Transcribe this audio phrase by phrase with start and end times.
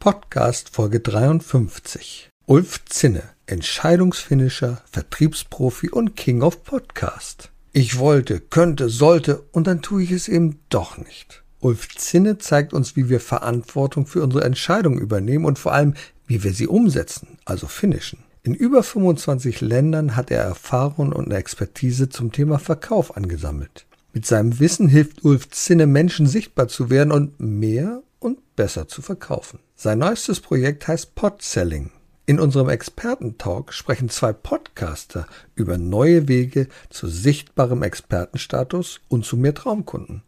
[0.00, 2.30] Podcast Folge 53.
[2.46, 7.50] Ulf Zinne, Entscheidungsfinisher, Vertriebsprofi und King of Podcast.
[7.72, 11.42] Ich wollte, könnte, sollte und dann tue ich es eben doch nicht.
[11.58, 15.92] Ulf Zinne zeigt uns, wie wir Verantwortung für unsere Entscheidungen übernehmen und vor allem,
[16.26, 18.20] wie wir sie umsetzen, also finishen.
[18.42, 23.84] In über 25 Ländern hat er Erfahrung und Expertise zum Thema Verkauf angesammelt.
[24.14, 29.02] Mit seinem Wissen hilft Ulf Zinne Menschen sichtbar zu werden und mehr und besser zu
[29.02, 29.58] verkaufen.
[29.74, 31.90] Sein neuestes Projekt heißt Podselling.
[32.26, 39.54] In unserem Expertentalk sprechen zwei Podcaster über neue Wege zu sichtbarem Expertenstatus und zu mehr
[39.54, 40.22] Traumkunden.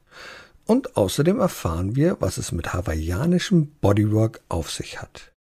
[0.67, 5.33] Und außerdem erfahren wir, was es mit hawaiianischem Bodywork auf sich hat.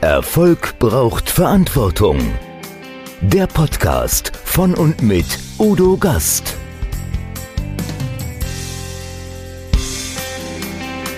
[0.00, 2.18] Erfolg braucht Verantwortung.
[3.20, 5.26] Der Podcast von und mit
[5.58, 6.56] Udo Gast.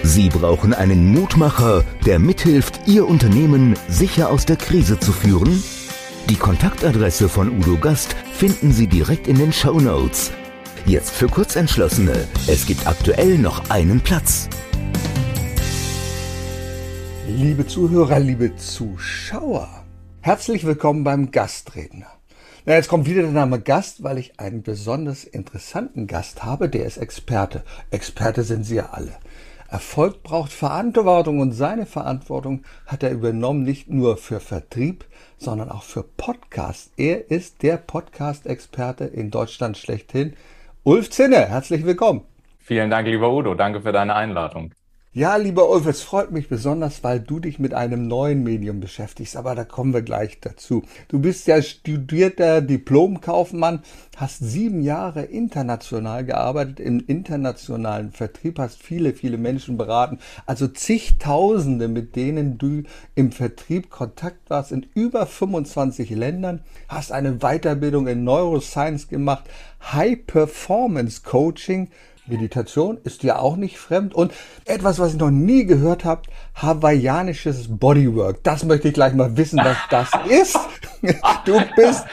[0.05, 5.63] Sie brauchen einen Mutmacher, der mithilft, Ihr Unternehmen sicher aus der Krise zu führen?
[6.29, 10.33] Die Kontaktadresse von Udo Gast finden Sie direkt in den Show Notes.
[10.87, 12.27] Jetzt für Kurzentschlossene.
[12.49, 14.49] Es gibt aktuell noch einen Platz.
[17.29, 19.85] Liebe Zuhörer, liebe Zuschauer,
[20.21, 22.09] herzlich willkommen beim Gastredner.
[22.65, 26.87] Na, jetzt kommt wieder der Name Gast, weil ich einen besonders interessanten Gast habe, der
[26.87, 27.63] ist Experte.
[27.91, 29.13] Experte sind Sie ja alle.
[29.73, 35.07] Erfolg braucht Verantwortung und seine Verantwortung hat er übernommen, nicht nur für Vertrieb,
[35.39, 36.93] sondern auch für Podcast.
[36.99, 40.35] Er ist der Podcast-Experte in Deutschland schlechthin.
[40.83, 42.21] Ulf Zinne, herzlich willkommen.
[42.59, 43.55] Vielen Dank, lieber Udo.
[43.55, 44.75] Danke für deine Einladung.
[45.15, 49.37] Ja, lieber Ulf, es freut mich besonders, weil du dich mit einem neuen Medium beschäftigst,
[49.37, 50.85] aber da kommen wir gleich dazu.
[51.09, 53.83] Du bist ja studierter Diplomkaufmann,
[54.17, 61.89] hast sieben Jahre international gearbeitet, im internationalen Vertrieb, hast viele, viele Menschen beraten, also zigtausende,
[61.89, 68.25] mit denen du im Vertrieb Kontakt warst, in über 25 Ländern, hast eine Weiterbildung in
[68.25, 69.45] Neuroscience gemacht,
[69.93, 71.91] High Performance Coaching,
[72.27, 74.15] Meditation ist dir auch nicht fremd.
[74.15, 74.33] Und
[74.65, 76.23] etwas, was ich noch nie gehört habe,
[76.55, 78.45] hawaiianisches Bodywork.
[78.45, 80.59] Das möchte ich gleich mal wissen, was das ist.
[81.45, 82.05] Du bist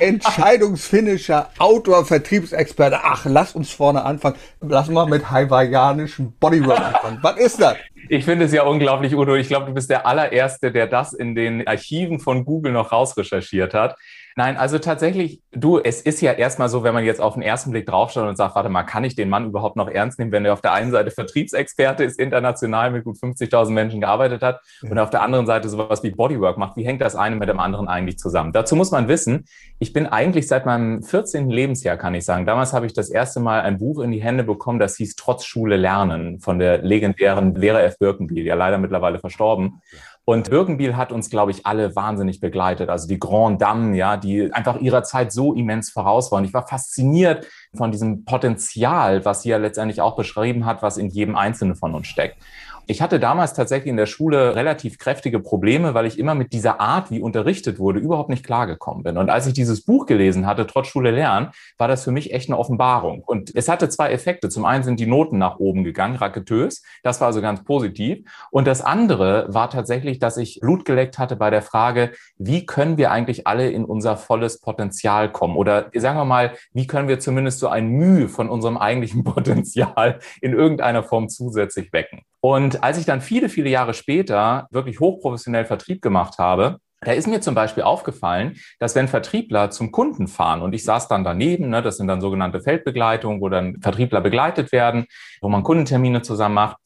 [0.00, 3.00] Entscheidungsfinisher, Outdoor, Vertriebsexperte.
[3.02, 4.36] Ach, lass uns vorne anfangen.
[4.60, 7.18] Lass mal mit hawaiianischem Bodywork anfangen.
[7.22, 7.76] Was ist das?
[8.10, 9.34] Ich finde es ja unglaublich, Udo.
[9.36, 13.72] Ich glaube, du bist der allererste, der das in den Archiven von Google noch rausrecherchiert
[13.72, 13.96] hat.
[14.36, 17.70] Nein, also tatsächlich, du, es ist ja erstmal so, wenn man jetzt auf den ersten
[17.70, 20.44] Blick draufschaut und sagt, warte mal, kann ich den Mann überhaupt noch ernst nehmen, wenn
[20.44, 24.90] er auf der einen Seite Vertriebsexperte ist, international mit gut 50.000 Menschen gearbeitet hat ja.
[24.90, 26.76] und auf der anderen Seite sowas wie Bodywork macht.
[26.76, 28.52] Wie hängt das eine mit dem anderen eigentlich zusammen?
[28.52, 29.44] Dazu muss man wissen,
[29.78, 31.48] ich bin eigentlich seit meinem 14.
[31.48, 32.44] Lebensjahr, kann ich sagen.
[32.44, 35.44] Damals habe ich das erste Mal ein Buch in die Hände bekommen, das hieß Trotz
[35.44, 37.98] Schule lernen von der legendären Vera F.
[38.00, 39.80] Birkenbiel, ja leider mittlerweile verstorben.
[40.26, 42.88] Und Birkenbiel hat uns, glaube ich, alle wahnsinnig begleitet.
[42.88, 46.44] Also die Grand Dame, ja, die einfach ihrer Zeit so immens voraus waren.
[46.44, 47.46] Ich war fasziniert
[47.76, 51.94] von diesem Potenzial, was sie ja letztendlich auch beschrieben hat, was in jedem Einzelnen von
[51.94, 52.38] uns steckt.
[52.86, 56.80] Ich hatte damals tatsächlich in der Schule relativ kräftige Probleme, weil ich immer mit dieser
[56.80, 59.16] Art, wie unterrichtet wurde, überhaupt nicht klargekommen bin.
[59.16, 62.50] Und als ich dieses Buch gelesen hatte, trotz Schule lernen, war das für mich echt
[62.50, 63.22] eine Offenbarung.
[63.24, 64.50] Und es hatte zwei Effekte.
[64.50, 66.82] Zum einen sind die Noten nach oben gegangen, raketös.
[67.02, 68.28] Das war also ganz positiv.
[68.50, 72.98] Und das andere war tatsächlich, dass ich Blut geleckt hatte bei der Frage, wie können
[72.98, 75.56] wir eigentlich alle in unser volles Potenzial kommen?
[75.56, 80.18] Oder sagen wir mal, wie können wir zumindest so ein Mühe von unserem eigentlichen Potenzial
[80.42, 82.20] in irgendeiner Form zusätzlich wecken?
[82.44, 87.26] Und als ich dann viele, viele Jahre später wirklich hochprofessionell Vertrieb gemacht habe, da ist
[87.26, 91.70] mir zum Beispiel aufgefallen, dass wenn Vertriebler zum Kunden fahren und ich saß dann daneben,
[91.70, 95.06] ne, das sind dann sogenannte Feldbegleitungen, wo dann Vertriebler begleitet werden,
[95.40, 96.76] wo man Kundentermine zusammen macht.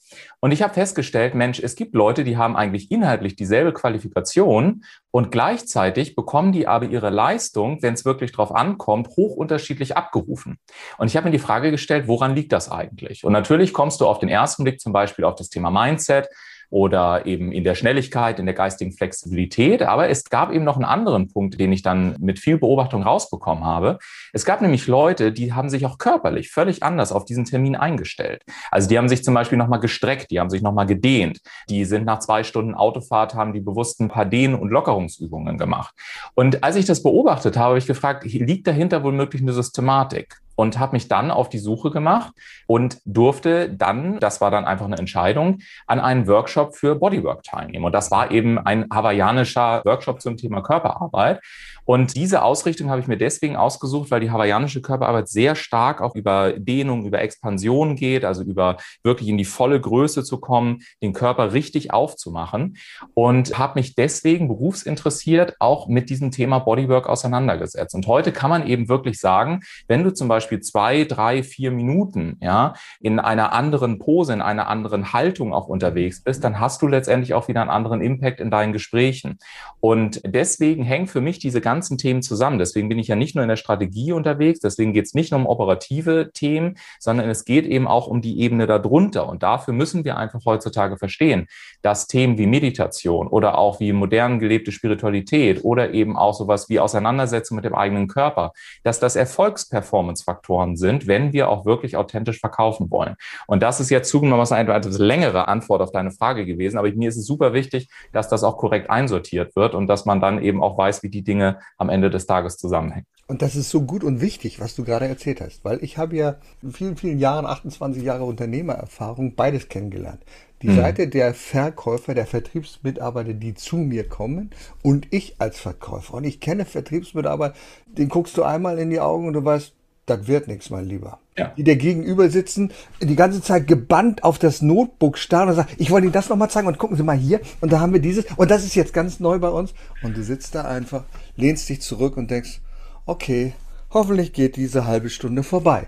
[0.41, 5.31] Und ich habe festgestellt, Mensch, es gibt Leute, die haben eigentlich inhaltlich dieselbe Qualifikation und
[5.31, 10.59] gleichzeitig bekommen die aber ihre Leistung, wenn es wirklich drauf ankommt, hoch unterschiedlich abgerufen.
[10.99, 13.25] Und ich habe mir die Frage gestellt, woran liegt das eigentlich?
[13.25, 16.29] Und natürlich kommst du auf den ersten Blick zum Beispiel auf das Thema Mindset
[16.71, 19.83] oder eben in der Schnelligkeit, in der geistigen Flexibilität.
[19.83, 23.65] Aber es gab eben noch einen anderen Punkt, den ich dann mit viel Beobachtung rausbekommen
[23.65, 23.99] habe.
[24.33, 28.43] Es gab nämlich Leute, die haben sich auch körperlich völlig anders auf diesen Termin eingestellt.
[28.71, 31.41] Also die haben sich zum Beispiel nochmal gestreckt, die haben sich nochmal gedehnt.
[31.71, 35.95] Die sind nach zwei Stunden Autofahrt, haben die bewusst ein paar Dehn- und Lockerungsübungen gemacht.
[36.35, 40.41] Und als ich das beobachtet habe, habe ich gefragt, liegt dahinter wohl möglich eine Systematik?
[40.59, 42.33] Und habe mich dann auf die Suche gemacht
[42.67, 47.85] und durfte dann, das war dann einfach eine Entscheidung, an einen Workshop für Bodywork teilnehmen.
[47.85, 51.41] Und das war eben ein hawaiianischer Workshop zum Thema Körperarbeit.
[51.89, 56.15] Und diese Ausrichtung habe ich mir deswegen ausgesucht, weil die hawaiianische Körperarbeit sehr stark auch
[56.15, 61.15] über Dehnung, über Expansion geht, also über wirklich in die volle Größe zu kommen, den
[61.15, 62.77] Körper richtig aufzumachen.
[63.15, 67.95] Und habe mich deswegen berufsinteressiert auch mit diesem Thema Bodywork auseinandergesetzt.
[67.95, 72.37] Und heute kann man eben wirklich sagen, wenn du zum Beispiel zwei, drei, vier Minuten
[72.43, 76.87] ja, in einer anderen Pose, in einer anderen Haltung auch unterwegs bist, dann hast du
[76.87, 79.39] letztendlich auch wieder einen anderen Impact in deinen Gesprächen.
[79.81, 82.59] Und deswegen hängt für mich diese ganze ganzen Themen zusammen.
[82.59, 85.39] Deswegen bin ich ja nicht nur in der Strategie unterwegs, deswegen geht es nicht nur
[85.39, 89.29] um operative Themen, sondern es geht eben auch um die Ebene darunter.
[89.29, 91.47] Und dafür müssen wir einfach heutzutage verstehen,
[91.83, 96.81] dass Themen wie Meditation oder auch wie modern gelebte Spiritualität oder eben auch sowas wie
[96.81, 98.51] Auseinandersetzung mit dem eigenen Körper,
[98.83, 103.15] dass das Erfolgsperformance-Faktoren sind, wenn wir auch wirklich authentisch verkaufen wollen.
[103.47, 107.09] Und das ist jetzt zugegebenermaßen eine etwas längere Antwort auf deine Frage gewesen, aber mir
[107.09, 110.61] ist es super wichtig, dass das auch korrekt einsortiert wird und dass man dann eben
[110.61, 113.07] auch weiß, wie die Dinge am Ende des Tages zusammenhängt.
[113.27, 116.17] Und das ist so gut und wichtig, was du gerade erzählt hast, weil ich habe
[116.17, 120.25] ja in vielen, vielen Jahren, 28 Jahre Unternehmererfahrung, beides kennengelernt.
[120.63, 120.77] Die mhm.
[120.77, 124.51] Seite der Verkäufer, der Vertriebsmitarbeiter, die zu mir kommen
[124.83, 126.15] und ich als Verkäufer.
[126.15, 127.55] Und ich kenne Vertriebsmitarbeiter,
[127.87, 129.75] den guckst du einmal in die Augen und du weißt,
[130.07, 131.21] das wird nichts, mein Lieber.
[131.39, 131.53] Ja.
[131.57, 135.91] Die dir gegenüber sitzen, die ganze Zeit gebannt auf das Notebook starren und sagen, ich
[135.91, 138.25] wollte Ihnen das nochmal zeigen und gucken Sie mal hier und da haben wir dieses
[138.37, 139.73] und das ist jetzt ganz neu bei uns.
[140.03, 141.05] Und du sitzt da einfach,
[141.37, 142.61] lehnst dich zurück und denkst,
[143.07, 143.55] okay,
[143.91, 145.87] hoffentlich geht diese halbe Stunde vorbei.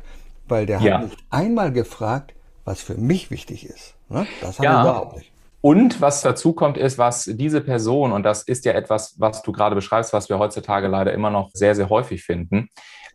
[0.49, 0.94] Weil der ja.
[0.94, 3.94] hat nicht einmal gefragt, was für mich wichtig ist.
[4.08, 4.26] Ne?
[4.41, 4.76] Das hat ja.
[4.76, 5.32] er überhaupt nicht.
[5.62, 9.53] Und was dazu kommt, ist, was diese Person, und das ist ja etwas, was du
[9.53, 12.70] gerade beschreibst, was wir heutzutage leider immer noch sehr, sehr häufig finden,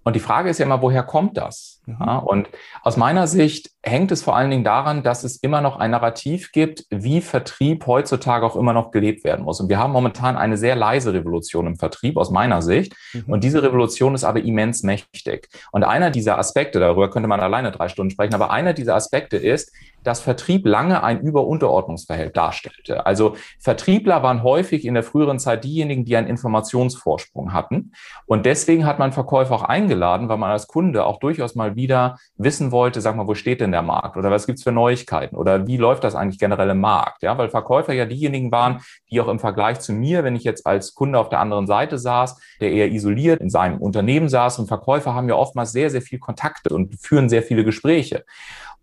[0.06, 1.75] und die Frage ist ja immer, woher kommt das?
[1.86, 1.98] Mhm.
[2.00, 2.50] Ja, und
[2.84, 6.52] aus meiner Sicht hängt es vor allen Dingen daran, dass es immer noch ein Narrativ
[6.52, 9.60] gibt, wie Vertrieb heutzutage auch immer noch gelebt werden muss.
[9.60, 12.96] Und wir haben momentan eine sehr leise Revolution im Vertrieb aus meiner Sicht.
[13.14, 13.26] Mhm.
[13.28, 15.50] Und diese Revolution ist aber immens mächtig.
[15.72, 19.38] Und einer dieser Aspekte, darüber könnte man alleine drei Stunden sprechen, aber einer dieser Aspekte
[19.38, 19.72] ist,
[20.06, 23.06] dass Vertrieb lange ein Über-Unterordnungsverhältnis darstellte.
[23.06, 27.92] Also Vertriebler waren häufig in der früheren Zeit diejenigen, die einen Informationsvorsprung hatten.
[28.26, 32.18] Und deswegen hat man Verkäufer auch eingeladen, weil man als Kunde auch durchaus mal wieder
[32.38, 34.18] wissen wollte, sag mal, wo steht denn der Markt?
[34.18, 35.36] Oder was gibt's für Neuigkeiten?
[35.36, 37.24] Oder wie läuft das eigentlich generell im Markt?
[37.24, 38.82] Ja, weil Verkäufer ja diejenigen waren,
[39.12, 41.98] die auch im Vergleich zu mir, wenn ich jetzt als Kunde auf der anderen Seite
[41.98, 46.02] saß, der eher isoliert in seinem Unternehmen saß und Verkäufer haben ja oftmals sehr, sehr
[46.02, 48.26] viel Kontakte und führen sehr viele Gespräche.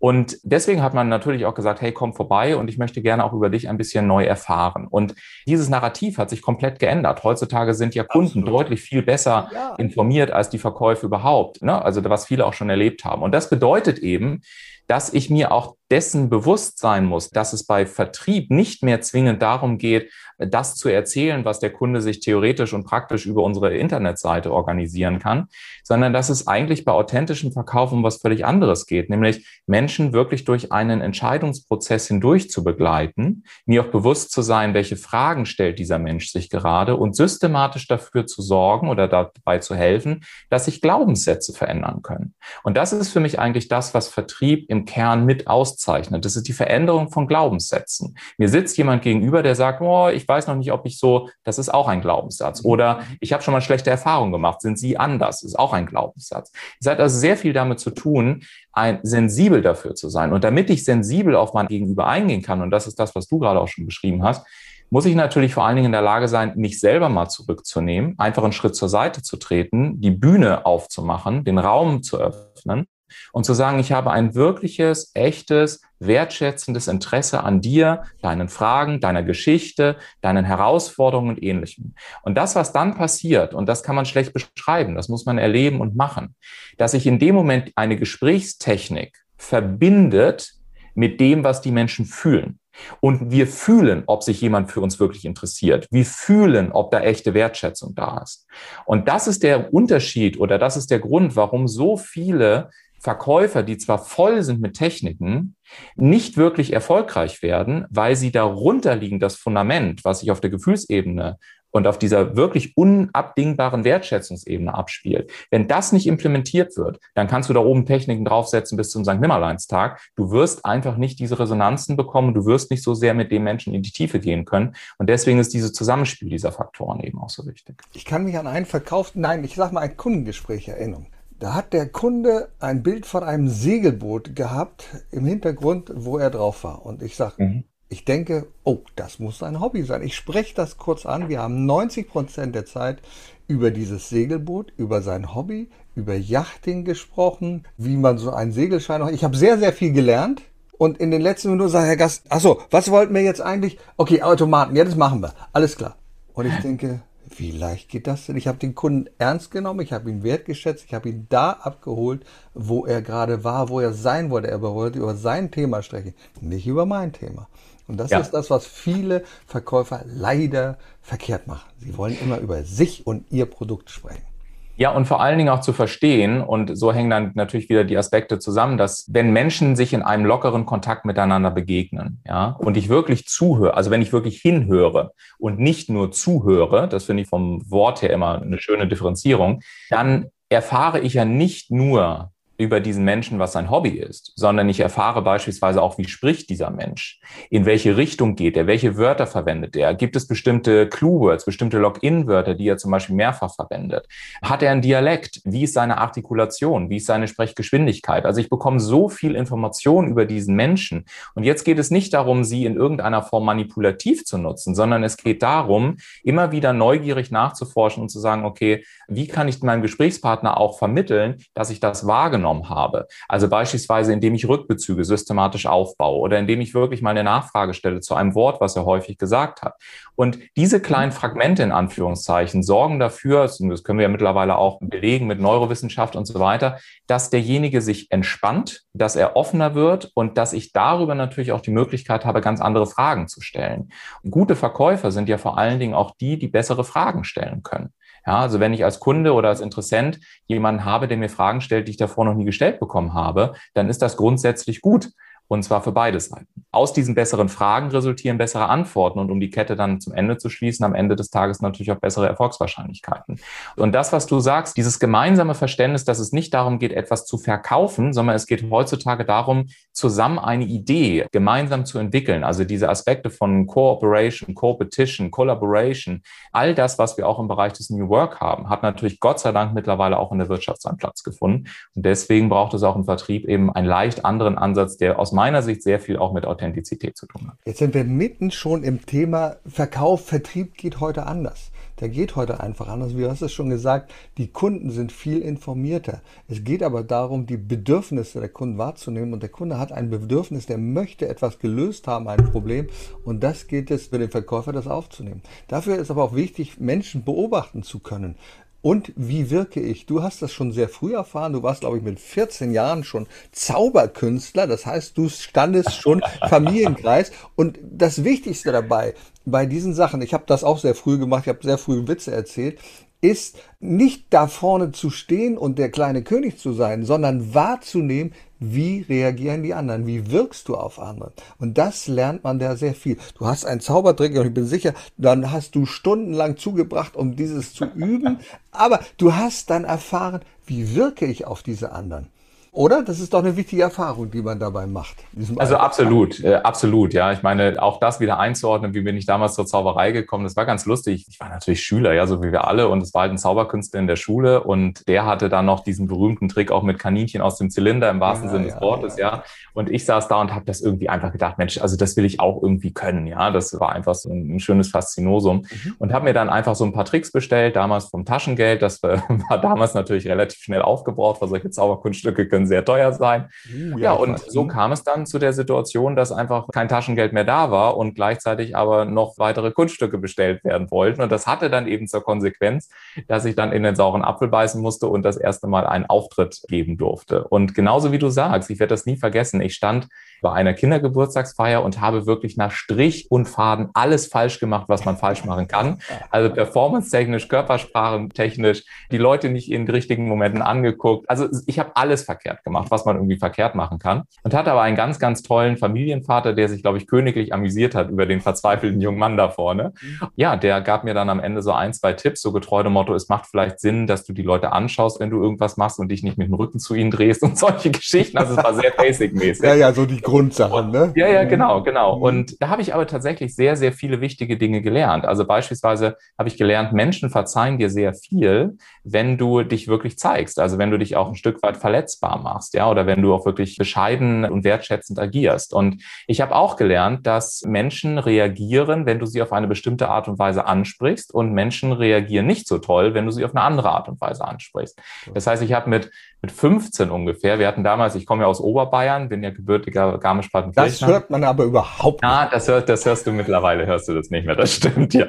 [0.03, 3.31] Und deswegen hat man natürlich auch gesagt, hey, komm vorbei und ich möchte gerne auch
[3.31, 4.85] über dich ein bisschen neu erfahren.
[4.89, 5.15] Und
[5.47, 7.23] dieses Narrativ hat sich komplett geändert.
[7.23, 8.49] Heutzutage sind ja Kunden Absolut.
[8.49, 9.75] deutlich viel besser ja.
[9.75, 11.61] informiert als die Verkäufe überhaupt.
[11.61, 11.81] Ne?
[11.81, 13.21] Also was viele auch schon erlebt haben.
[13.21, 14.41] Und das bedeutet eben,
[14.87, 19.43] dass ich mir auch dessen bewusst sein muss, dass es bei Vertrieb nicht mehr zwingend
[19.43, 24.51] darum geht, das zu erzählen, was der Kunde sich theoretisch und praktisch über unsere Internetseite
[24.51, 25.45] organisieren kann,
[25.83, 30.45] sondern dass es eigentlich bei authentischem Verkauf um was völlig anderes geht, nämlich Menschen wirklich
[30.45, 35.99] durch einen Entscheidungsprozess hindurch zu begleiten, mir auch bewusst zu sein, welche Fragen stellt dieser
[35.99, 41.53] Mensch sich gerade und systematisch dafür zu sorgen oder dabei zu helfen, dass sich Glaubenssätze
[41.53, 42.33] verändern können.
[42.63, 46.25] Und das ist für mich eigentlich das, was Vertrieb im Kern mit auszeichnet.
[46.25, 48.17] Das ist die Veränderung von Glaubenssätzen.
[48.37, 51.57] Mir sitzt jemand gegenüber, der sagt, oh, ich weiß noch nicht, ob ich so, das
[51.57, 52.63] ist auch ein Glaubenssatz.
[52.63, 52.69] Mhm.
[52.69, 55.41] Oder ich habe schon mal schlechte Erfahrungen gemacht, sind Sie anders?
[55.41, 56.51] Das ist auch ein Glaubenssatz.
[56.81, 58.43] Es hat also sehr viel damit zu tun,
[58.73, 60.33] ein, sensibel dafür zu sein.
[60.33, 63.39] Und damit ich sensibel auf mein Gegenüber eingehen kann, und das ist das, was du
[63.39, 64.45] gerade auch schon beschrieben hast,
[64.89, 68.43] muss ich natürlich vor allen Dingen in der Lage sein, mich selber mal zurückzunehmen, einfach
[68.43, 72.85] einen Schritt zur Seite zu treten, die Bühne aufzumachen, den Raum zu öffnen
[73.31, 79.23] und zu sagen, ich habe ein wirkliches, echtes, wertschätzendes Interesse an dir, deinen Fragen, deiner
[79.23, 81.95] Geschichte, deinen Herausforderungen und ähnlichem.
[82.23, 85.81] Und das, was dann passiert, und das kann man schlecht beschreiben, das muss man erleben
[85.81, 86.35] und machen,
[86.77, 90.53] dass sich in dem Moment eine Gesprächstechnik verbindet
[90.95, 92.59] mit dem, was die Menschen fühlen.
[93.01, 95.87] Und wir fühlen, ob sich jemand für uns wirklich interessiert.
[95.91, 98.47] Wir fühlen, ob da echte Wertschätzung da ist.
[98.85, 102.71] Und das ist der Unterschied oder das ist der Grund, warum so viele
[103.03, 105.57] Verkäufer, die zwar voll sind mit Techniken,
[105.95, 111.37] nicht wirklich erfolgreich werden, weil sie darunter liegen das Fundament, was sich auf der Gefühlsebene
[111.71, 115.31] und auf dieser wirklich unabdingbaren Wertschätzungsebene abspielt.
[115.49, 119.19] Wenn das nicht implementiert wird, dann kannst du da oben Techniken draufsetzen bis zum St.
[119.19, 119.99] Nimmerleinstag.
[120.15, 122.33] Du wirst einfach nicht diese Resonanzen bekommen.
[122.33, 124.75] Du wirst nicht so sehr mit dem Menschen in die Tiefe gehen können.
[124.97, 127.81] Und deswegen ist dieses Zusammenspiel dieser Faktoren eben auch so wichtig.
[127.93, 131.07] Ich kann mich an einen verkauften, nein, ich sag mal ein Kundengespräch erinnern
[131.39, 136.63] Da hat der Kunde ein Bild von einem Segelboot gehabt im Hintergrund, wo er drauf
[136.63, 136.85] war.
[136.85, 137.63] Und ich sage, mhm.
[137.89, 140.03] ich denke, oh, das muss sein Hobby sein.
[140.03, 141.29] Ich spreche das kurz an.
[141.29, 142.99] Wir haben 90 Prozent der Zeit
[143.47, 149.13] über dieses Segelboot, über sein Hobby, über Yachting gesprochen, wie man so einen Segelschein macht.
[149.13, 150.41] Ich habe sehr, sehr viel gelernt.
[150.77, 153.77] Und in den letzten Minuten sagt Herr Gast, ach so, was wollten wir jetzt eigentlich?
[153.95, 155.33] Okay, Automaten, ja, das machen wir.
[155.53, 155.95] Alles klar.
[156.33, 157.01] Und ich denke,
[157.39, 158.37] wie leicht geht das denn?
[158.37, 162.25] Ich habe den Kunden ernst genommen, ich habe ihn wertgeschätzt, ich habe ihn da abgeholt,
[162.53, 164.49] wo er gerade war, wo er sein wollte.
[164.49, 167.47] Er wollte über sein Thema sprechen, nicht über mein Thema.
[167.87, 168.19] Und das ja.
[168.19, 171.69] ist das, was viele Verkäufer leider verkehrt machen.
[171.79, 174.32] Sie wollen immer über sich und ihr Produkt sprechen.
[174.75, 177.97] Ja, und vor allen Dingen auch zu verstehen, und so hängen dann natürlich wieder die
[177.97, 182.89] Aspekte zusammen, dass wenn Menschen sich in einem lockeren Kontakt miteinander begegnen, ja, und ich
[182.89, 187.61] wirklich zuhöre, also wenn ich wirklich hinhöre und nicht nur zuhöre, das finde ich vom
[187.69, 189.61] Wort her immer eine schöne Differenzierung,
[189.91, 194.79] dann erfahre ich ja nicht nur über diesen Menschen, was sein Hobby ist, sondern ich
[194.79, 197.19] erfahre beispielsweise auch, wie spricht dieser Mensch,
[197.49, 202.53] in welche Richtung geht er, welche Wörter verwendet er, gibt es bestimmte Clue-Words, bestimmte Login-Wörter,
[202.53, 204.07] die er zum Beispiel mehrfach verwendet,
[204.43, 208.25] hat er einen Dialekt, wie ist seine Artikulation, wie ist seine Sprechgeschwindigkeit.
[208.25, 211.05] Also ich bekomme so viel Information über diesen Menschen.
[211.33, 215.17] Und jetzt geht es nicht darum, sie in irgendeiner Form manipulativ zu nutzen, sondern es
[215.17, 220.57] geht darum, immer wieder neugierig nachzuforschen und zu sagen, okay, wie kann ich meinem Gesprächspartner
[220.57, 223.07] auch vermitteln, dass ich das wahrgenommen habe?
[223.27, 228.01] Also beispielsweise, indem ich Rückbezüge systematisch aufbaue oder indem ich wirklich mal eine Nachfrage stelle
[228.01, 229.75] zu einem Wort, was er häufig gesagt hat.
[230.15, 235.27] Und diese kleinen Fragmente in Anführungszeichen sorgen dafür, das können wir ja mittlerweile auch belegen
[235.27, 240.53] mit Neurowissenschaft und so weiter, dass derjenige sich entspannt, dass er offener wird und dass
[240.53, 243.89] ich darüber natürlich auch die Möglichkeit habe, ganz andere Fragen zu stellen.
[244.21, 247.93] Und gute Verkäufer sind ja vor allen Dingen auch die, die bessere Fragen stellen können.
[248.25, 251.87] Ja, also wenn ich als Kunde oder als Interessent jemanden habe, der mir Fragen stellt,
[251.87, 255.09] die ich davor noch nie gestellt bekommen habe, dann ist das grundsätzlich gut.
[255.47, 256.47] Und zwar für beide Seiten.
[256.71, 260.49] Aus diesen besseren Fragen resultieren bessere Antworten und um die Kette dann zum Ende zu
[260.49, 263.39] schließen, am Ende des Tages natürlich auch bessere Erfolgswahrscheinlichkeiten.
[263.75, 267.37] Und das, was du sagst, dieses gemeinsame Verständnis, dass es nicht darum geht, etwas zu
[267.37, 272.43] verkaufen, sondern es geht heutzutage darum, zusammen eine Idee gemeinsam zu entwickeln.
[272.43, 277.89] Also diese Aspekte von Cooperation, Competition, Collaboration, all das, was wir auch im Bereich des
[277.89, 281.23] New Work haben, hat natürlich Gott sei Dank mittlerweile auch in der Wirtschaft seinen Platz
[281.23, 281.69] gefunden.
[281.95, 285.61] Und deswegen braucht es auch im Vertrieb eben einen leicht anderen Ansatz, der aus meiner
[285.61, 287.57] Sicht sehr viel auch mit Authentizität zu tun hat.
[287.65, 291.71] Jetzt sind wir mitten schon im Thema Verkauf, Vertrieb geht heute anders.
[291.99, 293.15] Der geht heute einfach anders.
[293.15, 296.21] Wie hast es schon gesagt, die Kunden sind viel informierter.
[296.47, 299.33] Es geht aber darum, die Bedürfnisse der Kunden wahrzunehmen.
[299.33, 302.87] Und der Kunde hat ein Bedürfnis, der möchte etwas gelöst haben, ein Problem.
[303.23, 305.43] Und das geht es für den Verkäufer, das aufzunehmen.
[305.67, 308.35] Dafür ist aber auch wichtig, Menschen beobachten zu können.
[308.83, 310.07] Und wie wirke ich?
[310.07, 311.53] Du hast das schon sehr früh erfahren.
[311.53, 314.67] Du warst, glaube ich, mit 14 Jahren schon Zauberkünstler.
[314.67, 317.31] Das heißt, du standest schon Familienkreis.
[317.55, 319.13] Und das Wichtigste dabei,
[319.45, 322.33] bei diesen Sachen, ich habe das auch sehr früh gemacht, ich habe sehr früh Witze
[322.33, 322.77] erzählt,
[323.21, 328.33] ist nicht da vorne zu stehen und der kleine König zu sein, sondern wahrzunehmen,
[328.71, 331.33] wie reagieren die anderen, wie wirkst du auf andere.
[331.59, 333.17] Und das lernt man da sehr viel.
[333.37, 337.73] Du hast einen Zaubertrick und ich bin sicher, dann hast du stundenlang zugebracht, um dieses
[337.73, 338.39] zu üben,
[338.71, 342.27] aber du hast dann erfahren, wie wirke ich auf diese anderen.
[342.73, 343.03] Oder?
[343.03, 345.17] Das ist doch eine wichtige Erfahrung, die man dabei macht.
[345.57, 347.13] Also absolut, äh, absolut.
[347.13, 350.55] Ja, ich meine, auch das wieder einzuordnen, wie bin ich damals zur Zauberei gekommen, das
[350.55, 351.27] war ganz lustig.
[351.29, 352.89] Ich war natürlich Schüler, ja, so wie wir alle.
[352.89, 354.63] Und es war halt ein Zauberkünstler in der Schule.
[354.63, 358.19] Und der hatte dann noch diesen berühmten Trick auch mit Kaninchen aus dem Zylinder im
[358.19, 359.35] wahrsten ja, Sinne des Wortes, ja.
[359.35, 359.43] ja.
[359.73, 362.39] Und ich saß da und habe das irgendwie einfach gedacht, Mensch, also das will ich
[362.39, 363.51] auch irgendwie können, ja.
[363.51, 365.57] Das war einfach so ein, ein schönes Faszinosum.
[365.57, 365.95] Mhm.
[365.99, 368.81] Und habe mir dann einfach so ein paar Tricks bestellt, damals vom Taschengeld.
[368.81, 373.49] Das war damals natürlich relativ schnell aufgebraucht, weil solche Zauberkunststücke können können sehr teuer sein.
[373.67, 377.33] Uh, ja, ja, und so kam es dann zu der Situation, dass einfach kein Taschengeld
[377.33, 381.21] mehr da war und gleichzeitig aber noch weitere Kunststücke bestellt werden wollten.
[381.21, 382.89] Und das hatte dann eben zur Konsequenz,
[383.27, 386.61] dass ich dann in den sauren Apfel beißen musste und das erste Mal einen Auftritt
[386.67, 387.43] geben durfte.
[387.45, 390.07] Und genauso wie du sagst, ich werde das nie vergessen, ich stand
[390.43, 395.17] bei einer Kindergeburtstagsfeier und habe wirklich nach Strich und Faden alles falsch gemacht, was man
[395.17, 395.97] falsch machen kann.
[396.29, 401.29] Also performance-technisch, körpersprachentechnisch, die Leute nicht in richtigen Momenten angeguckt.
[401.29, 404.23] Also ich habe alles verkehrt gemacht, was man irgendwie verkehrt machen kann.
[404.43, 408.09] Und hatte aber einen ganz, ganz tollen Familienvater, der sich, glaube ich, königlich amüsiert hat
[408.09, 409.93] über den verzweifelten jungen Mann da vorne.
[410.35, 413.15] Ja, der gab mir dann am Ende so ein, zwei Tipps, so getreu dem Motto,
[413.15, 416.21] es macht vielleicht Sinn, dass du die Leute anschaust, wenn du irgendwas machst und dich
[416.21, 418.37] nicht mit dem Rücken zu ihnen drehst und solche Geschichten.
[418.37, 419.63] Also es war sehr basic-mäßig.
[419.63, 421.13] Ja, ja, so die Grundsachen, ne?
[421.15, 422.17] Ja, ja, genau, genau.
[422.17, 422.23] Mhm.
[422.23, 425.25] Und da habe ich aber tatsächlich sehr, sehr viele wichtige Dinge gelernt.
[425.25, 430.59] Also beispielsweise habe ich gelernt, Menschen verzeihen dir sehr viel, wenn du dich wirklich zeigst.
[430.59, 433.45] Also wenn du dich auch ein Stück weit verletzbar machst, ja, oder wenn du auch
[433.45, 435.73] wirklich bescheiden und wertschätzend agierst.
[435.73, 440.27] Und ich habe auch gelernt, dass Menschen reagieren, wenn du sie auf eine bestimmte Art
[440.27, 443.91] und Weise ansprichst und Menschen reagieren nicht so toll, wenn du sie auf eine andere
[443.91, 444.99] Art und Weise ansprichst.
[445.33, 446.11] Das heißt, ich habe mit
[446.43, 447.57] mit 15 ungefähr.
[447.57, 450.99] Wir hatten damals, ich komme ja aus Oberbayern, bin ja gebürtiger Garmisch-Partenkirchen.
[450.99, 452.29] Das hört man aber überhaupt nicht.
[452.29, 455.27] Ja, das, hörst, das hörst du mittlerweile, hörst du das nicht mehr, das stimmt ja.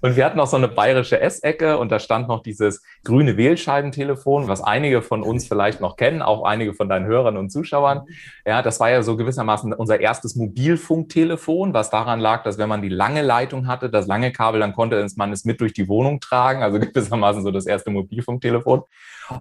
[0.00, 4.48] Und wir hatten auch so eine bayerische Essecke und da stand noch dieses grüne Wählscheibentelefon,
[4.48, 8.06] was einige von uns vielleicht noch kennen, auch einige von deinen Hörern und Zuschauern.
[8.46, 12.82] Ja, das war ja so gewissermaßen unser erstes Mobilfunktelefon, was daran lag, dass wenn man
[12.82, 16.20] die lange Leitung hatte, das lange Kabel, dann konnte man es mit durch die Wohnung
[16.20, 18.82] tragen, also gewissermaßen so das erste Mobilfunktelefon.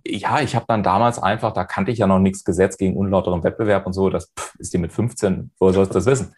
[0.06, 3.44] Ja, ich habe dann damals einfach, da kannte ich ja noch nichts Gesetz gegen unlauteren
[3.44, 6.36] Wettbewerb und so, das pff, ist dir mit 15, woher sollst du das wissen?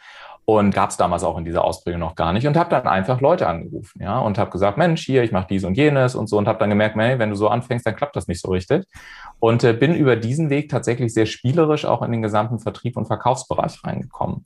[0.47, 3.19] Und gab es damals auch in dieser Ausprägung noch gar nicht und habe dann einfach
[3.19, 6.37] Leute angerufen, ja, und habe gesagt, Mensch, hier, ich mache dies und jenes und so
[6.37, 8.85] und habe dann gemerkt, hey, wenn du so anfängst, dann klappt das nicht so richtig.
[9.39, 13.07] Und äh, bin über diesen Weg tatsächlich sehr spielerisch auch in den gesamten Vertrieb und
[13.07, 14.45] Verkaufsbereich reingekommen.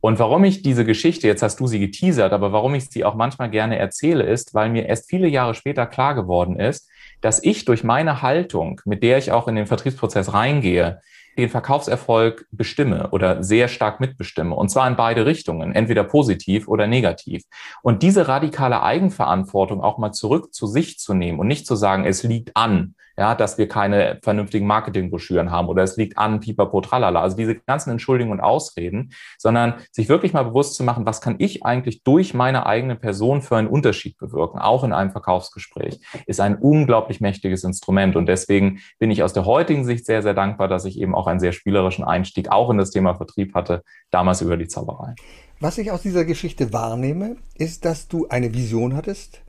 [0.00, 3.16] Und warum ich diese Geschichte, jetzt hast du sie geteasert, aber warum ich sie auch
[3.16, 6.88] manchmal gerne erzähle, ist, weil mir erst viele Jahre später klar geworden ist,
[7.20, 11.00] dass ich durch meine Haltung, mit der ich auch in den Vertriebsprozess reingehe,
[11.40, 14.54] den Verkaufserfolg bestimme oder sehr stark mitbestimme.
[14.54, 17.44] Und zwar in beide Richtungen, entweder positiv oder negativ.
[17.82, 22.04] Und diese radikale Eigenverantwortung auch mal zurück zu sich zu nehmen und nicht zu sagen,
[22.04, 26.80] es liegt an, ja, dass wir keine vernünftigen Marketingbroschüren haben oder es liegt an pipapo
[26.80, 27.20] tralala.
[27.20, 31.34] Also diese ganzen Entschuldigungen und Ausreden, sondern sich wirklich mal bewusst zu machen, was kann
[31.36, 36.40] ich eigentlich durch meine eigene Person für einen Unterschied bewirken, auch in einem Verkaufsgespräch, ist
[36.40, 38.16] ein unglaublich mächtiges Instrument.
[38.16, 41.26] Und deswegen bin ich aus der heutigen Sicht sehr, sehr dankbar, dass ich eben auch
[41.26, 45.14] einen sehr spielerischen Einstieg auch in das Thema Vertrieb hatte, damals über die Zauberei.
[45.60, 49.42] Was ich aus dieser Geschichte wahrnehme, ist, dass du eine Vision hattest.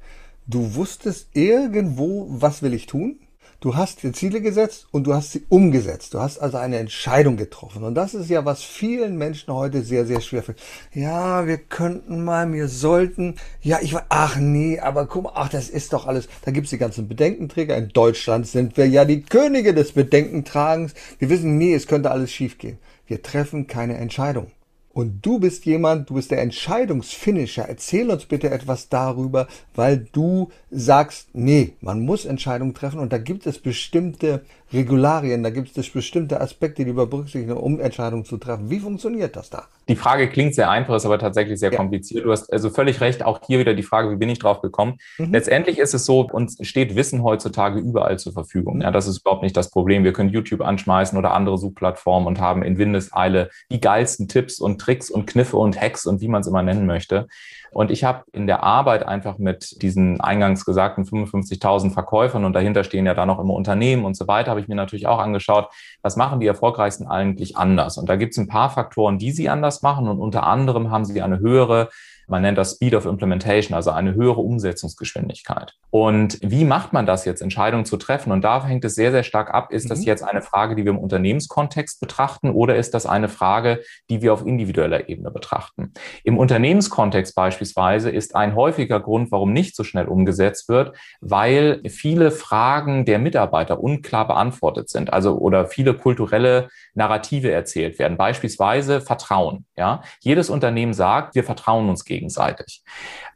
[0.46, 3.22] Du wusstest irgendwo, was will ich tun?
[3.62, 6.16] Du hast dir Ziele gesetzt und du hast sie umgesetzt.
[6.16, 7.84] Du hast also eine Entscheidung getroffen.
[7.84, 10.60] Und das ist ja, was vielen Menschen heute sehr, sehr schwer fällt.
[10.96, 13.36] Ja, wir könnten mal, wir sollten.
[13.62, 16.28] Ja, ich war, ach nee, aber guck mal, ach, das ist doch alles.
[16.44, 17.78] Da gibt's die ganzen Bedenkenträger.
[17.78, 20.96] In Deutschland sind wir ja die Könige des Bedenkentragens.
[21.20, 22.80] Wir wissen, nee, es könnte alles schiefgehen.
[23.06, 24.48] Wir treffen keine Entscheidung.
[24.94, 27.68] Und du bist jemand, du bist der Entscheidungsfinisher.
[27.68, 33.18] Erzähl uns bitte etwas darüber, weil du sagst, nee, man muss Entscheidungen treffen und da
[33.18, 38.38] gibt es bestimmte Regularien, da gibt es bestimmte Aspekte, die wir berücksichtigen, um Entscheidungen zu
[38.38, 38.70] treffen.
[38.70, 39.66] Wie funktioniert das da?
[39.90, 41.78] Die Frage klingt sehr einfach, ist aber tatsächlich sehr ja.
[41.78, 42.26] kompliziert.
[42.26, 43.26] Du hast also völlig recht.
[43.26, 44.98] Auch hier wieder die Frage, wie bin ich drauf gekommen?
[45.18, 45.34] Mhm.
[45.34, 48.76] Letztendlich ist es so, uns steht Wissen heutzutage überall zur Verfügung.
[48.76, 48.82] Mhm.
[48.84, 50.04] Ja, das ist überhaupt nicht das Problem.
[50.04, 54.80] Wir können YouTube anschmeißen oder andere Suchplattformen und haben in Windeseile die geilsten Tipps und
[54.80, 57.28] Tricks und Kniffe und Hacks und wie man es immer nennen möchte.
[57.74, 62.84] Und ich habe in der Arbeit einfach mit diesen eingangs gesagten 55.000 Verkäufern und dahinter
[62.84, 65.70] stehen ja da noch immer Unternehmen und so weiter, habe ich mir natürlich auch angeschaut,
[66.02, 67.98] was machen die erfolgreichsten eigentlich anders.
[67.98, 71.06] Und da gibt es ein paar Faktoren, die sie anders machen und unter anderem haben
[71.06, 71.88] sie eine höhere
[72.32, 75.74] man nennt das Speed of Implementation, also eine höhere Umsetzungsgeschwindigkeit.
[75.90, 78.32] Und wie macht man das jetzt, Entscheidungen zu treffen?
[78.32, 79.72] Und da hängt es sehr, sehr stark ab.
[79.72, 79.90] Ist mhm.
[79.90, 84.22] das jetzt eine Frage, die wir im Unternehmenskontext betrachten oder ist das eine Frage, die
[84.22, 85.94] wir auf individueller Ebene betrachten?
[86.24, 92.32] Im Unternehmenskontext beispielsweise ist ein häufiger Grund, warum nicht so schnell umgesetzt wird, weil viele
[92.32, 98.16] Fragen der Mitarbeiter unklar beantwortet sind, also oder viele kulturelle Narrative erzählt werden.
[98.16, 99.66] Beispielsweise Vertrauen.
[99.76, 102.84] Ja, jedes Unternehmen sagt, wir vertrauen uns gegen gegenseitig.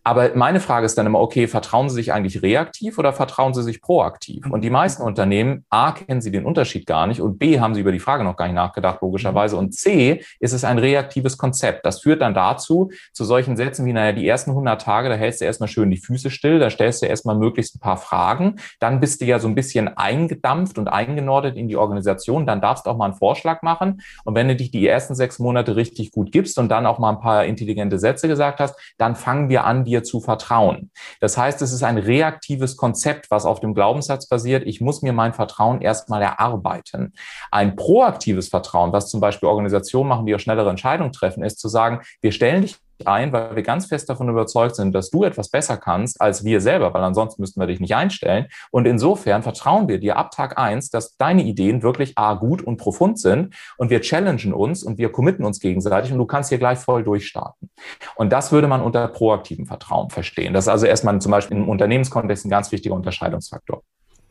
[0.06, 3.64] Aber meine Frage ist dann immer, okay, vertrauen Sie sich eigentlich reaktiv oder vertrauen Sie
[3.64, 4.46] sich proaktiv?
[4.50, 7.82] Und die meisten Unternehmen, A, kennen sie den Unterschied gar nicht und B, haben sie
[7.82, 9.58] über die Frage noch gar nicht nachgedacht, logischerweise.
[9.58, 11.88] Und C, ist es ein reaktives Konzept.
[11.88, 15.42] Das führt dann dazu, zu solchen Sätzen wie, naja, die ersten 100 Tage, da hältst
[15.42, 19.00] du erstmal schön die Füße still, da stellst du erstmal möglichst ein paar Fragen, dann
[19.00, 22.92] bist du ja so ein bisschen eingedampft und eingenordet in die Organisation, dann darfst du
[22.92, 24.02] auch mal einen Vorschlag machen.
[24.24, 27.10] Und wenn du dich die ersten sechs Monate richtig gut gibst und dann auch mal
[27.10, 30.92] ein paar intelligente Sätze gesagt hast, dann fangen wir an, dir zu vertrauen.
[31.20, 35.14] Das heißt, es ist ein reaktives Konzept, was auf dem Glaubenssatz basiert, ich muss mir
[35.14, 37.14] mein Vertrauen erstmal erarbeiten.
[37.52, 41.68] Ein proaktives Vertrauen, was zum Beispiel Organisationen machen, die auch schnellere Entscheidungen treffen, ist zu
[41.68, 45.50] sagen, wir stellen dich ein, weil wir ganz fest davon überzeugt sind, dass du etwas
[45.50, 48.48] besser kannst als wir selber, weil ansonsten müssten wir dich nicht einstellen.
[48.72, 52.78] Und insofern vertrauen wir dir ab Tag eins, dass deine Ideen wirklich A, gut und
[52.78, 56.58] profund sind und wir challengen uns und wir committen uns gegenseitig und du kannst hier
[56.58, 57.70] gleich voll durchstarten.
[58.16, 60.54] Und das würde man unter proaktivem Vertrauen verstehen.
[60.54, 63.82] Das ist also erstmal zum Beispiel im Unternehmenskontext ein ganz wichtiger Unterscheidungsfaktor.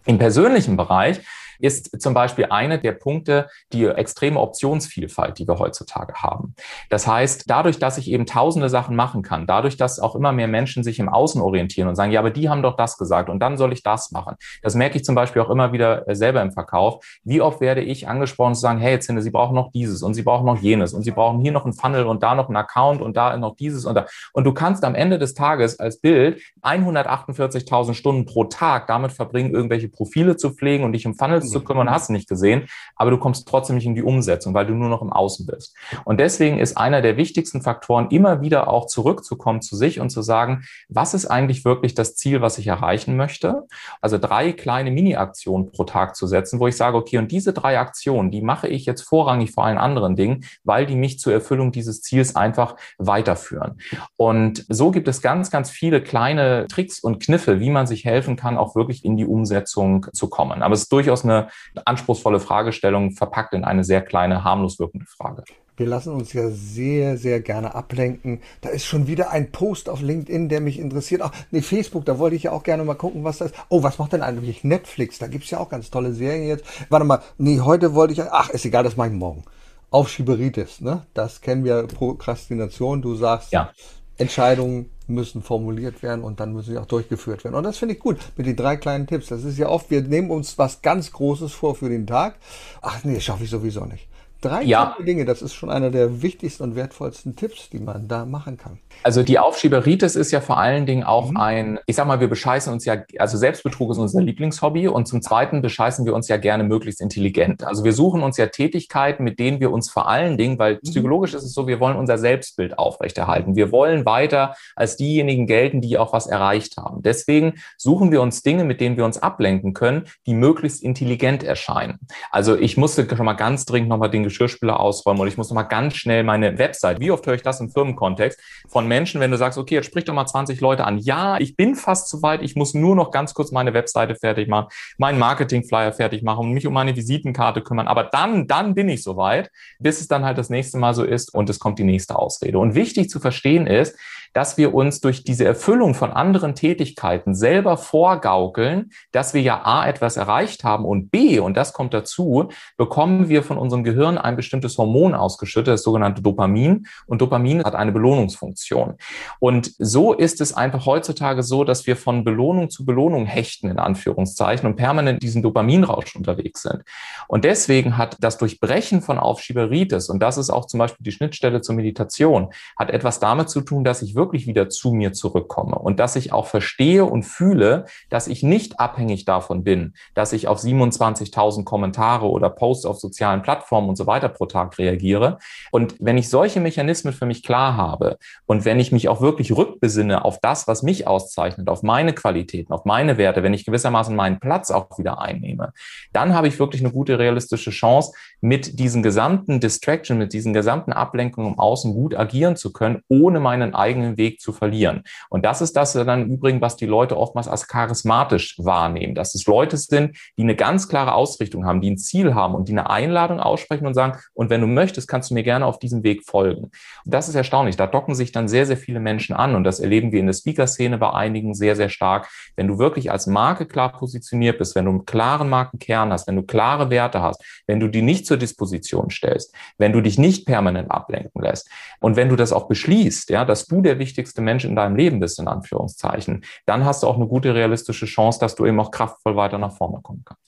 [0.07, 1.21] Im persönlichen Bereich
[1.65, 6.55] ist zum Beispiel eine der Punkte, die extreme Optionsvielfalt, die wir heutzutage haben.
[6.91, 10.47] Das heißt, dadurch, dass ich eben tausende Sachen machen kann, dadurch, dass auch immer mehr
[10.47, 13.41] Menschen sich im Außen orientieren und sagen, ja, aber die haben doch das gesagt und
[13.41, 14.37] dann soll ich das machen.
[14.63, 17.05] Das merke ich zum Beispiel auch immer wieder äh, selber im Verkauf.
[17.25, 20.23] Wie oft werde ich angesprochen zu sagen, hey, jetzt Sie brauchen noch dieses und Sie
[20.23, 23.01] brauchen noch jenes und Sie brauchen hier noch einen Funnel und da noch einen Account
[23.01, 24.07] und da noch dieses und da.
[24.33, 29.55] Und du kannst am Ende des Tages als Bild 148.000 Stunden pro Tag damit verbringen,
[29.55, 33.11] irgendwelche Profile zu pflegen und dich um Funnels zu kümmern, hast du nicht gesehen, aber
[33.11, 35.77] du kommst trotzdem nicht in die Umsetzung, weil du nur noch im Außen bist.
[36.05, 40.23] Und deswegen ist einer der wichtigsten Faktoren, immer wieder auch zurückzukommen zu sich und zu
[40.23, 43.65] sagen, was ist eigentlich wirklich das Ziel, was ich erreichen möchte?
[44.01, 47.79] Also drei kleine Mini-Aktionen pro Tag zu setzen, wo ich sage, okay, und diese drei
[47.79, 51.73] Aktionen, die mache ich jetzt vorrangig vor allen anderen Dingen, weil die mich zur Erfüllung
[51.73, 53.79] dieses Ziels einfach weiterführen.
[54.17, 58.37] Und so gibt es ganz, ganz viele kleine Tricks und Kniffe, wie man sich helfen
[58.37, 60.63] kann, auch wirklich in die Umsetzung zu kommen.
[60.63, 65.45] Aber es ist durchaus eine anspruchsvolle Fragestellung, verpackt in eine sehr kleine, harmlos wirkende Frage.
[65.77, 68.41] Wir lassen uns ja sehr, sehr gerne ablenken.
[68.61, 71.23] Da ist schon wieder ein Post auf LinkedIn, der mich interessiert.
[71.23, 73.61] Ach, nee, Facebook, da wollte ich ja auch gerne mal gucken, was das ist.
[73.71, 75.19] Oh, was macht denn eigentlich Netflix?
[75.19, 76.65] Da gibt's ja auch ganz tolle Serien jetzt.
[76.91, 79.43] Warte mal, nee, heute wollte ich, ach, ist egal, das mache ich morgen.
[79.91, 81.07] Aufschieberitis, ne?
[81.13, 83.03] Das kennen wir, Prokrastination.
[83.03, 83.73] Du sagst, ja.
[84.17, 87.55] Entscheidungen müssen formuliert werden und dann müssen sie auch durchgeführt werden.
[87.55, 89.29] Und das finde ich gut mit den drei kleinen Tipps.
[89.29, 92.37] Das ist ja oft, wir nehmen uns was ganz Großes vor für den Tag.
[92.81, 94.09] Ach nee, schaffe ich sowieso nicht.
[94.45, 94.95] Drei ja.
[95.01, 98.79] Dinge, das ist schon einer der wichtigsten und wertvollsten Tipps, die man da machen kann.
[99.03, 101.37] Also die Aufschieberitis ist ja vor allen Dingen auch mhm.
[101.39, 105.23] ein, ich sag mal, wir bescheißen uns ja, also Selbstbetrug ist unser Lieblingshobby und zum
[105.23, 107.65] Zweiten bescheißen wir uns ja gerne möglichst intelligent.
[107.65, 110.81] Also wir suchen uns ja Tätigkeiten, mit denen wir uns vor allen Dingen, weil mhm.
[110.91, 113.57] psychologisch ist es so, wir wollen unser Selbstbild aufrechterhalten.
[113.57, 117.01] Wir wollen weiter als diejenigen gelten, die auch was erreicht haben.
[117.01, 121.99] Deswegen suchen wir uns Dinge, mit denen wir uns ablenken können, die möglichst intelligent erscheinen.
[122.31, 125.55] Also ich musste schon mal ganz dringend nochmal den Geschirrspüler ausräumen und ich muss noch
[125.55, 129.31] mal ganz schnell meine Website, wie oft höre ich das im Firmenkontext, von Menschen, wenn
[129.31, 130.99] du sagst, okay, jetzt sprich doch mal 20 Leute an.
[130.99, 134.49] Ja, ich bin fast zu weit, ich muss nur noch ganz kurz meine Webseite fertig
[134.49, 134.69] machen,
[134.99, 137.87] meinen Marketingflyer fertig machen und mich um meine Visitenkarte kümmern.
[137.87, 141.33] Aber dann, dann bin ich soweit, bis es dann halt das nächste Mal so ist
[141.33, 142.59] und es kommt die nächste Ausrede.
[142.59, 143.97] Und wichtig zu verstehen ist,
[144.35, 149.87] dass wir uns durch diese Erfüllung von anderen Tätigkeiten selber vorgaukeln, dass wir ja A
[149.87, 154.37] etwas erreicht haben und B, und das kommt dazu, bekommen wir von unserem Gehirn ein
[154.37, 156.87] bestimmtes Hormon ausgeschüttet, das sogenannte Dopamin.
[157.07, 158.95] Und Dopamin hat eine Belohnungsfunktion.
[159.39, 163.79] Und so ist es einfach heutzutage so, dass wir von Belohnung zu Belohnung hechten, in
[163.79, 166.83] Anführungszeichen, und permanent diesen Dopaminrausch unterwegs sind.
[167.29, 171.61] Und deswegen hat das Durchbrechen von Aufschieberitis, und das ist auch zum Beispiel die Schnittstelle
[171.61, 175.79] zur Meditation, hat etwas damit zu tun, dass ich wirklich wirklich wieder zu mir zurückkomme
[175.79, 180.49] und dass ich auch verstehe und fühle, dass ich nicht abhängig davon bin, dass ich
[180.49, 185.39] auf 27.000 Kommentare oder Posts auf sozialen Plattformen und so weiter pro Tag reagiere.
[185.71, 189.55] Und wenn ich solche Mechanismen für mich klar habe und wenn ich mich auch wirklich
[189.55, 194.17] rückbesinne auf das, was mich auszeichnet, auf meine Qualitäten, auf meine Werte, wenn ich gewissermaßen
[194.17, 195.75] meinen Platz auch wieder einnehme,
[196.15, 200.93] dann habe ich wirklich eine gute realistische Chance, mit diesen gesamten Distraction, mit diesen gesamten
[200.93, 205.03] Ablenkungen im Außen gut agieren zu können, ohne meinen eigenen Weg zu verlieren.
[205.29, 209.35] Und das ist das dann im Übrigen, was die Leute oftmals als charismatisch wahrnehmen, dass
[209.35, 212.73] es Leute sind, die eine ganz klare Ausrichtung haben, die ein Ziel haben und die
[212.73, 216.03] eine Einladung aussprechen und sagen, und wenn du möchtest, kannst du mir gerne auf diesem
[216.03, 216.65] Weg folgen.
[216.65, 216.73] Und
[217.05, 217.77] das ist erstaunlich.
[217.77, 220.35] Da docken sich dann sehr, sehr viele Menschen an und das erleben wir in der
[220.35, 222.29] Speaker-Szene bei einigen sehr, sehr stark.
[222.57, 226.37] Wenn du wirklich als Marke klar positioniert bist, wenn du einen klaren Markenkern hast, wenn
[226.37, 230.47] du klare Werte hast, wenn du die nicht zur Disposition stellst, wenn du dich nicht
[230.47, 231.69] permanent ablenken lässt
[232.01, 235.19] und wenn du das auch beschließt, ja, dass du der wichtigste Mensch in deinem Leben
[235.19, 238.91] bist, in Anführungszeichen, dann hast du auch eine gute realistische Chance, dass du eben auch
[238.91, 240.43] kraftvoll weiter nach vorne kommen kannst.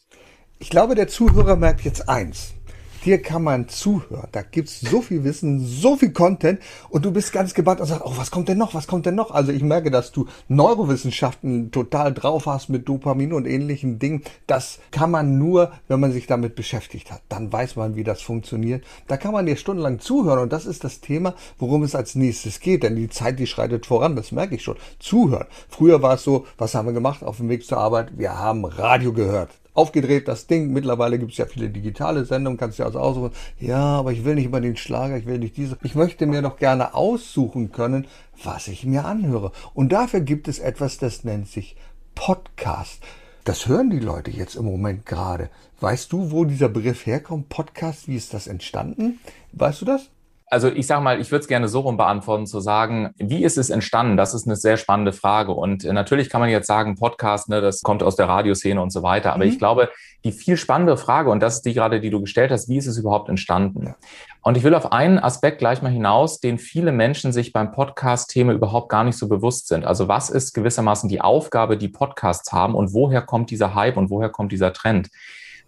[0.59, 2.55] Ich glaube, der Zuhörer merkt jetzt eins.
[3.07, 4.27] Hier kann man zuhören.
[4.33, 8.03] Da gibt's so viel Wissen, so viel Content und du bist ganz gebannt und sagst,
[8.05, 8.75] oh, was kommt denn noch?
[8.75, 9.31] Was kommt denn noch?
[9.31, 14.25] Also ich merke, dass du Neurowissenschaften total drauf hast mit Dopamin und ähnlichen Dingen.
[14.49, 17.23] Das kann man nur, wenn man sich damit beschäftigt hat.
[17.29, 18.83] Dann weiß man, wie das funktioniert.
[19.07, 22.59] Da kann man dir stundenlang zuhören und das ist das Thema, worum es als nächstes
[22.59, 22.83] geht.
[22.83, 24.79] Denn die Zeit, die schreitet voran, das merke ich schon.
[24.99, 25.47] Zuhören.
[25.69, 28.19] Früher war es so, was haben wir gemacht auf dem Weg zur Arbeit?
[28.19, 30.73] Wir haben Radio gehört aufgedreht, das Ding.
[30.73, 33.31] Mittlerweile gibt es ja viele digitale Sendungen, kannst du ja also aussuchen.
[33.59, 35.79] Ja, aber ich will nicht immer den Schlager, ich will nicht diese.
[35.83, 38.07] Ich möchte mir doch gerne aussuchen können,
[38.43, 39.53] was ich mir anhöre.
[39.75, 41.77] Und dafür gibt es etwas, das nennt sich
[42.15, 43.03] Podcast.
[43.45, 45.51] Das hören die Leute jetzt im Moment gerade.
[45.81, 47.49] Weißt du, wo dieser Begriff herkommt?
[47.49, 49.21] Podcast, wie ist das entstanden?
[49.53, 50.11] Weißt du das?
[50.49, 53.59] Also ich sage mal, ich würde es gerne so rum beantworten, zu sagen, wie ist
[53.59, 54.17] es entstanden?
[54.17, 55.53] Das ist eine sehr spannende Frage.
[55.53, 58.91] Und äh, natürlich kann man jetzt sagen, Podcast, ne, das kommt aus der Radioszene und
[58.91, 59.33] so weiter.
[59.33, 59.51] Aber mhm.
[59.51, 59.91] ich glaube,
[60.25, 62.87] die viel spannende Frage, und das ist die gerade, die du gestellt hast, wie ist
[62.87, 63.97] es überhaupt entstanden?
[64.43, 68.53] Und ich will auf einen Aspekt gleich mal hinaus, den viele Menschen sich beim Podcast-Thema
[68.53, 69.85] überhaupt gar nicht so bewusst sind.
[69.85, 74.11] Also was ist gewissermaßen die Aufgabe, die Podcasts haben und woher kommt dieser Hype und
[74.11, 75.09] woher kommt dieser Trend?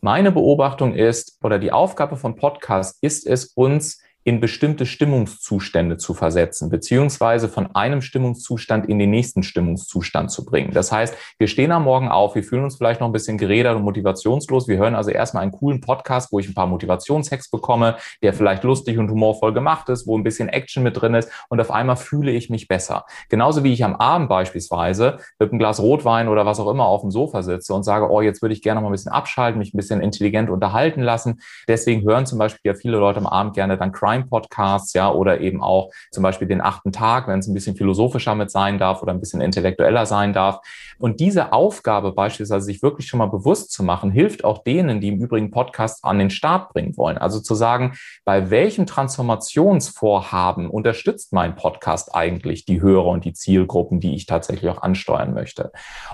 [0.00, 6.12] Meine Beobachtung ist, oder die Aufgabe von Podcasts ist es, uns in bestimmte Stimmungszustände zu
[6.12, 10.70] versetzen, beziehungsweise von einem Stimmungszustand in den nächsten Stimmungszustand zu bringen.
[10.74, 13.76] Das heißt, wir stehen am Morgen auf, wir fühlen uns vielleicht noch ein bisschen gerädert
[13.76, 14.68] und motivationslos.
[14.68, 18.64] Wir hören also erstmal einen coolen Podcast, wo ich ein paar Motivationshacks bekomme, der vielleicht
[18.64, 21.96] lustig und humorvoll gemacht ist, wo ein bisschen Action mit drin ist und auf einmal
[21.96, 23.06] fühle ich mich besser.
[23.30, 27.00] Genauso wie ich am Abend beispielsweise mit einem Glas Rotwein oder was auch immer auf
[27.00, 29.58] dem Sofa sitze und sage, oh, jetzt würde ich gerne noch mal ein bisschen abschalten,
[29.58, 31.40] mich ein bisschen intelligent unterhalten lassen.
[31.66, 35.40] Deswegen hören zum Beispiel ja viele Leute am Abend gerne dann Crime Crime-Podcasts, ja, oder
[35.40, 39.02] eben auch zum Beispiel den achten Tag, wenn es ein bisschen philosophischer mit sein darf
[39.02, 40.60] oder ein bisschen intellektueller sein darf.
[40.98, 45.08] Und diese Aufgabe beispielsweise sich wirklich schon mal bewusst zu machen, hilft auch denen, die
[45.08, 47.18] im Übrigen Podcasts an den Start bringen wollen.
[47.18, 54.00] Also zu sagen, bei welchem Transformationsvorhaben unterstützt mein Podcast eigentlich die Hörer und die Zielgruppen,
[54.00, 55.72] die ich tatsächlich auch ansteuern möchte.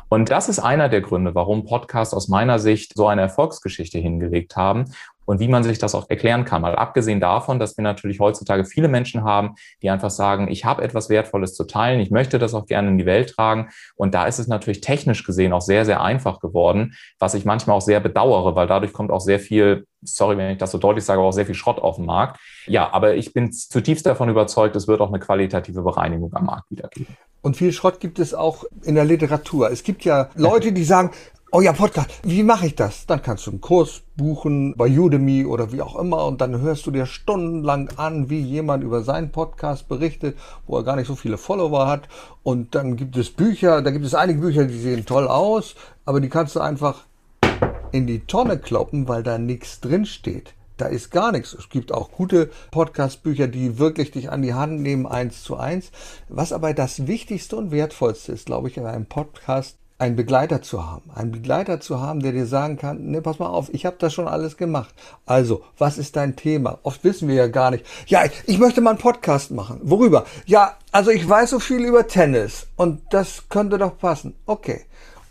[0.08, 4.56] Und das ist einer der Gründe, warum Podcasts aus meiner Sicht so eine Erfolgsgeschichte hingelegt
[4.56, 4.84] haben
[5.24, 6.62] und wie man sich das auch erklären kann.
[6.62, 10.82] Mal abgesehen davon, dass wir natürlich heutzutage viele Menschen haben, die einfach sagen, ich habe
[10.82, 13.68] etwas Wertvolles zu teilen, ich möchte das auch gerne in die Welt tragen.
[13.96, 17.76] Und da ist es natürlich technisch gesehen auch sehr, sehr einfach geworden, was ich manchmal
[17.76, 21.04] auch sehr bedauere, weil dadurch kommt auch sehr viel, sorry, wenn ich das so deutlich
[21.04, 22.40] sage, auch sehr viel Schrott auf den Markt.
[22.66, 26.70] Ja, aber ich bin zutiefst davon überzeugt, es wird auch eine qualitative Bereinigung am Markt
[26.70, 27.16] wiedergeben.
[27.44, 29.70] Und viel Schrott gibt es auch in der Literatur.
[29.70, 31.10] Es gibt ja Leute, die sagen,
[31.54, 33.06] oh ja, Podcast, wie mache ich das?
[33.06, 36.84] Dann kannst du einen Kurs buchen bei Udemy oder wie auch immer und dann hörst
[36.84, 40.36] du dir stundenlang an, wie jemand über seinen Podcast berichtet,
[40.66, 42.08] wo er gar nicht so viele Follower hat.
[42.42, 46.20] Und dann gibt es Bücher, da gibt es einige Bücher, die sehen toll aus, aber
[46.20, 47.04] die kannst du einfach
[47.92, 50.54] in die Tonne kloppen, weil da nichts drin steht.
[50.76, 51.52] Da ist gar nichts.
[51.54, 55.92] Es gibt auch gute Podcast-Bücher, die wirklich dich an die Hand nehmen, eins zu eins.
[56.28, 60.84] Was aber das Wichtigste und Wertvollste ist, glaube ich, in einem Podcast, einen Begleiter zu
[60.84, 61.10] haben.
[61.14, 64.12] Einen Begleiter zu haben, der dir sagen kann, ne, pass mal auf, ich habe das
[64.12, 64.94] schon alles gemacht.
[65.24, 66.78] Also, was ist dein Thema?
[66.82, 67.86] Oft wissen wir ja gar nicht.
[68.06, 69.80] Ja, ich möchte mal einen Podcast machen.
[69.82, 70.24] Worüber?
[70.46, 74.34] Ja, also ich weiß so viel über Tennis und das könnte doch passen.
[74.46, 74.84] Okay.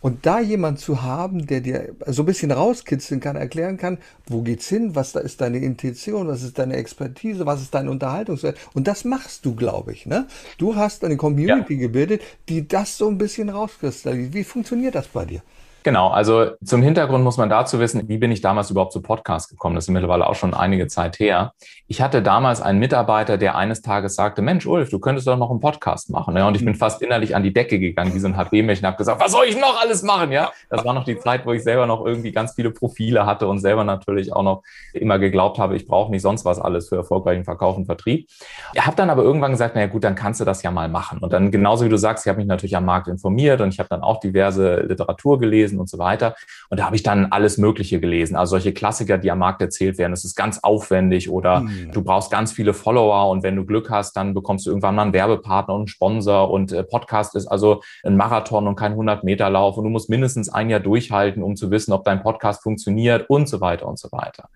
[0.04, 4.42] Und da jemand zu haben, der dir so ein bisschen rauskitzeln kann, erklären kann, wo
[4.42, 8.58] geht's hin, was da ist deine Intention, was ist deine Expertise, was ist dein Unterhaltungswert.
[8.74, 10.06] Und das machst du, glaube ich.
[10.06, 10.28] Ne?
[10.58, 11.80] Du hast eine Community ja.
[11.80, 14.34] gebildet, die das so ein bisschen rauskristallisiert.
[14.34, 15.42] Wie funktioniert das bei dir?
[15.84, 19.50] Genau, also zum Hintergrund muss man dazu wissen, wie bin ich damals überhaupt zu Podcast
[19.50, 19.76] gekommen?
[19.76, 21.54] Das ist mittlerweile auch schon einige Zeit her.
[21.88, 25.52] Ich hatte damals einen Mitarbeiter, der eines Tages sagte, Mensch, Ulf, du könntest doch noch
[25.52, 26.38] einen Podcast machen.
[26.38, 28.98] Ja, und ich bin fast innerlich an die Decke gegangen, wie so ein und habe
[28.98, 30.32] gesagt, was soll ich noch alles machen?
[30.32, 33.48] Ja, das war noch die Zeit, wo ich selber noch irgendwie ganz viele Profile hatte
[33.48, 36.96] und selber natürlich auch noch immer geglaubt habe, ich brauche nicht sonst was alles für
[36.96, 38.30] erfolgreichen Verkauf und Vertrieb.
[38.74, 41.20] Ich habe dann aber irgendwann gesagt, naja gut, dann kannst du das ja mal machen.
[41.20, 43.80] Und dann genauso wie du sagst, ich habe mich natürlich am Markt informiert und ich
[43.80, 46.36] habe dann auch diverse Literatur gelesen gelesen und so weiter.
[46.70, 48.36] Und da habe ich dann alles Mögliche gelesen.
[48.36, 50.14] Also solche Klassiker, die am Markt erzählt werden.
[50.14, 51.92] Es ist ganz aufwendig oder mhm.
[51.92, 55.04] du brauchst ganz viele Follower und wenn du Glück hast, dann bekommst du irgendwann mal
[55.04, 59.78] einen Werbepartner und einen Sponsor und äh, Podcast ist also ein Marathon und kein 100-Meter-Lauf
[59.78, 63.48] und du musst mindestens ein Jahr durchhalten, um zu wissen, ob dein Podcast funktioniert und
[63.48, 64.50] so weiter und so weiter.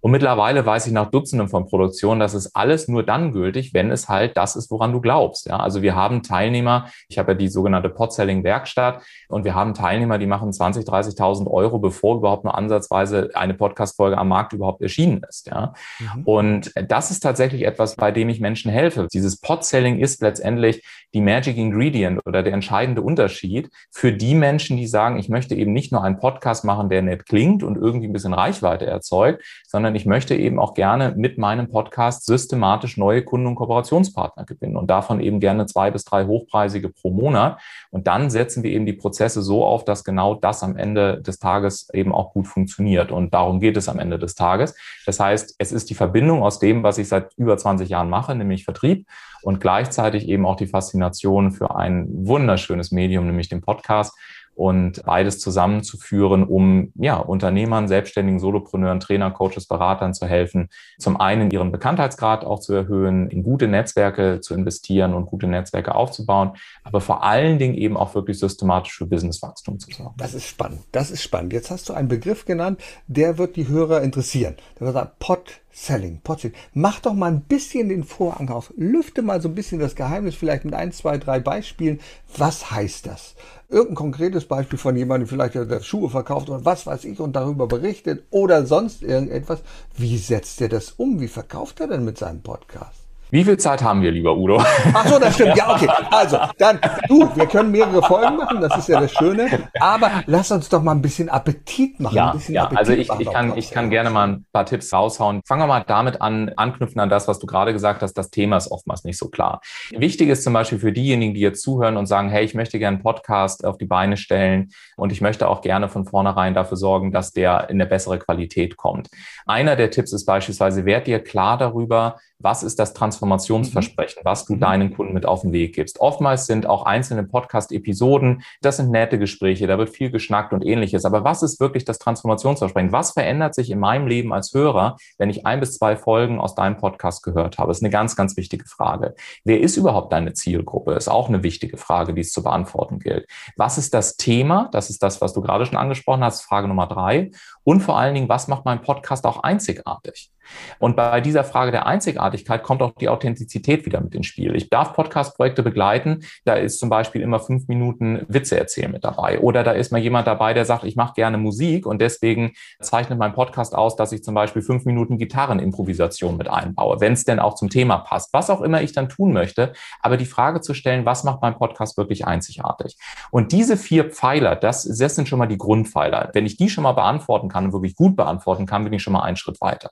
[0.00, 3.90] Und mittlerweile weiß ich nach Dutzenden von Produktionen, dass es alles nur dann gültig, wenn
[3.90, 5.46] es halt das ist, woran du glaubst.
[5.46, 10.18] Ja, also wir haben Teilnehmer, ich habe ja die sogenannte Podselling-Werkstatt und wir haben Teilnehmer,
[10.18, 15.22] die machen 20, 30.000 Euro, bevor überhaupt nur ansatzweise eine Podcast-Folge am Markt überhaupt erschienen
[15.28, 15.46] ist.
[15.46, 15.74] Ja.
[15.98, 16.22] Mhm.
[16.24, 19.08] Und das ist tatsächlich etwas, bei dem ich Menschen helfe.
[19.12, 20.82] Dieses Pod-Selling ist letztendlich
[21.14, 25.72] die Magic Ingredient oder der entscheidende Unterschied für die Menschen, die sagen, ich möchte eben
[25.72, 29.94] nicht nur einen Podcast machen, der nett klingt und irgendwie ein bisschen Reichweite erzeugt, sondern
[29.94, 34.88] ich möchte eben auch gerne mit meinem Podcast systematisch neue Kunden und Kooperationspartner gewinnen und
[34.88, 37.60] davon eben gerne zwei bis drei hochpreisige pro Monat.
[37.90, 41.38] Und dann setzen wir eben die Prozesse so auf, dass genau das am Ende des
[41.38, 43.10] Tages eben auch gut funktioniert.
[43.10, 44.74] Und darum geht es am Ende des Tages.
[45.06, 48.34] Das heißt, es ist die Verbindung aus dem, was ich seit über 20 Jahren mache,
[48.34, 49.06] nämlich Vertrieb
[49.42, 54.14] und gleichzeitig eben auch die Faszination für ein wunderschönes Medium, nämlich den Podcast
[54.54, 61.50] und beides zusammenzuführen, um ja, Unternehmern, Selbstständigen, Solopreneuren, Trainer, Coaches, Beratern zu helfen, zum einen
[61.50, 67.00] ihren Bekanntheitsgrad auch zu erhöhen, in gute Netzwerke zu investieren und gute Netzwerke aufzubauen, aber
[67.00, 70.14] vor allen Dingen eben auch wirklich systematisch für Businesswachstum zu sorgen.
[70.16, 70.80] Das ist spannend.
[70.92, 71.52] Das ist spannend.
[71.52, 74.56] Jetzt hast du einen Begriff genannt, der wird die Hörer interessieren.
[74.78, 76.54] Der wird sagen, Pod Selling, Podselling.
[76.72, 78.72] Mach doch mal ein bisschen den Vorhang auf.
[78.76, 81.98] Lüfte mal so ein bisschen das Geheimnis, vielleicht mit ein, zwei, drei Beispielen.
[82.36, 83.34] Was heißt das?
[83.68, 87.66] Irgendein konkretes Beispiel von jemandem, vielleicht der Schuhe verkauft oder was weiß ich und darüber
[87.66, 89.62] berichtet oder sonst irgendetwas.
[89.96, 91.20] Wie setzt er das um?
[91.20, 93.03] Wie verkauft er denn mit seinem Podcast?
[93.34, 94.58] Wie viel Zeit haben wir, lieber Udo?
[94.94, 95.56] Ach so, das stimmt.
[95.56, 95.88] Ja, okay.
[96.12, 99.48] Also, dann, du, wir können mehrere Folgen machen, das ist ja das Schöne.
[99.80, 102.14] Aber lass uns doch mal ein bisschen Appetit machen.
[102.14, 102.68] Ja, bisschen ja.
[102.72, 105.40] also ich, ich, kann, ich kann gerne mal ein paar Tipps raushauen.
[105.44, 108.14] Fangen wir mal damit an, anknüpfen an das, was du gerade gesagt hast.
[108.14, 109.60] Das Thema ist oftmals nicht so klar.
[109.90, 112.98] Wichtig ist zum Beispiel für diejenigen, die jetzt zuhören und sagen, hey, ich möchte gerne
[112.98, 117.10] einen Podcast auf die Beine stellen und ich möchte auch gerne von vornherein dafür sorgen,
[117.10, 119.08] dass der in eine bessere Qualität kommt.
[119.44, 124.54] Einer der Tipps ist beispielsweise, werd dir klar darüber, was ist das Transformationsversprechen, was du
[124.54, 124.60] mhm.
[124.60, 125.98] deinen Kunden mit auf den Weg gibst.
[125.98, 131.04] Oftmals sind auch einzelne Podcast-Episoden, das sind nette Gespräche, da wird viel geschnackt und ähnliches.
[131.04, 132.92] Aber was ist wirklich das Transformationsversprechen?
[132.92, 136.54] Was verändert sich in meinem Leben als Hörer, wenn ich ein bis zwei Folgen aus
[136.54, 137.68] deinem Podcast gehört habe?
[137.68, 139.14] Das ist eine ganz, ganz wichtige Frage.
[139.44, 140.92] Wer ist überhaupt deine Zielgruppe?
[140.92, 143.26] Ist auch eine wichtige Frage, die es zu beantworten gilt.
[143.56, 144.68] Was ist das Thema?
[144.72, 147.30] Das ist das, was du gerade schon angesprochen hast, Frage Nummer drei.
[147.64, 150.30] Und vor allen Dingen, was macht mein Podcast auch einzigartig?
[150.78, 154.54] Und bei dieser Frage der Einzigartigkeit kommt auch die Authentizität wieder mit ins Spiel.
[154.54, 156.24] Ich darf Podcast-Projekte begleiten.
[156.44, 159.40] Da ist zum Beispiel immer fünf Minuten Witze erzählen mit dabei.
[159.40, 163.18] Oder da ist mal jemand dabei, der sagt, ich mache gerne Musik und deswegen zeichnet
[163.18, 167.38] mein Podcast aus, dass ich zum Beispiel fünf Minuten Gitarrenimprovisation mit einbaue, wenn es denn
[167.38, 168.32] auch zum Thema passt.
[168.32, 169.72] Was auch immer ich dann tun möchte.
[170.00, 172.98] Aber die Frage zu stellen, was macht mein Podcast wirklich einzigartig?
[173.30, 176.30] Und diese vier Pfeiler, das, das sind schon mal die Grundpfeiler.
[176.32, 179.12] Wenn ich die schon mal beantworten kann und wirklich gut beantworten kann, bin ich schon
[179.12, 179.90] mal einen Schritt weiter.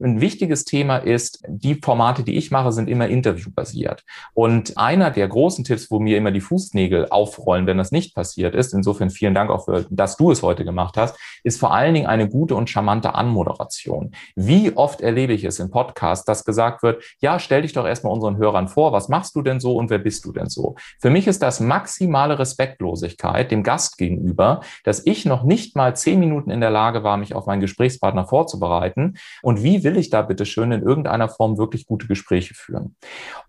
[0.00, 4.04] Ein wichtiges Thema ist, die Formate, die ich mache, sind immer interviewbasiert.
[4.34, 8.54] Und einer der großen Tipps, wo mir immer die Fußnägel aufrollen, wenn das nicht passiert
[8.54, 11.94] ist, insofern vielen Dank auch für, dass du es heute gemacht hast, ist vor allen
[11.94, 14.12] Dingen eine gute und charmante Anmoderation.
[14.34, 18.12] Wie oft erlebe ich es im Podcast, dass gesagt wird, ja, stell dich doch erstmal
[18.12, 20.74] unseren Hörern vor, was machst du denn so und wer bist du denn so?
[21.00, 26.18] Für mich ist das maximale Respektlosigkeit dem Gast gegenüber, dass ich noch nicht mal zehn
[26.18, 30.22] Minuten in der Lage war, mich auf meinen Gesprächspartner vorzubereiten und wie will ich da
[30.22, 32.96] bitte schön in irgendeiner Form wirklich gute Gespräche führen?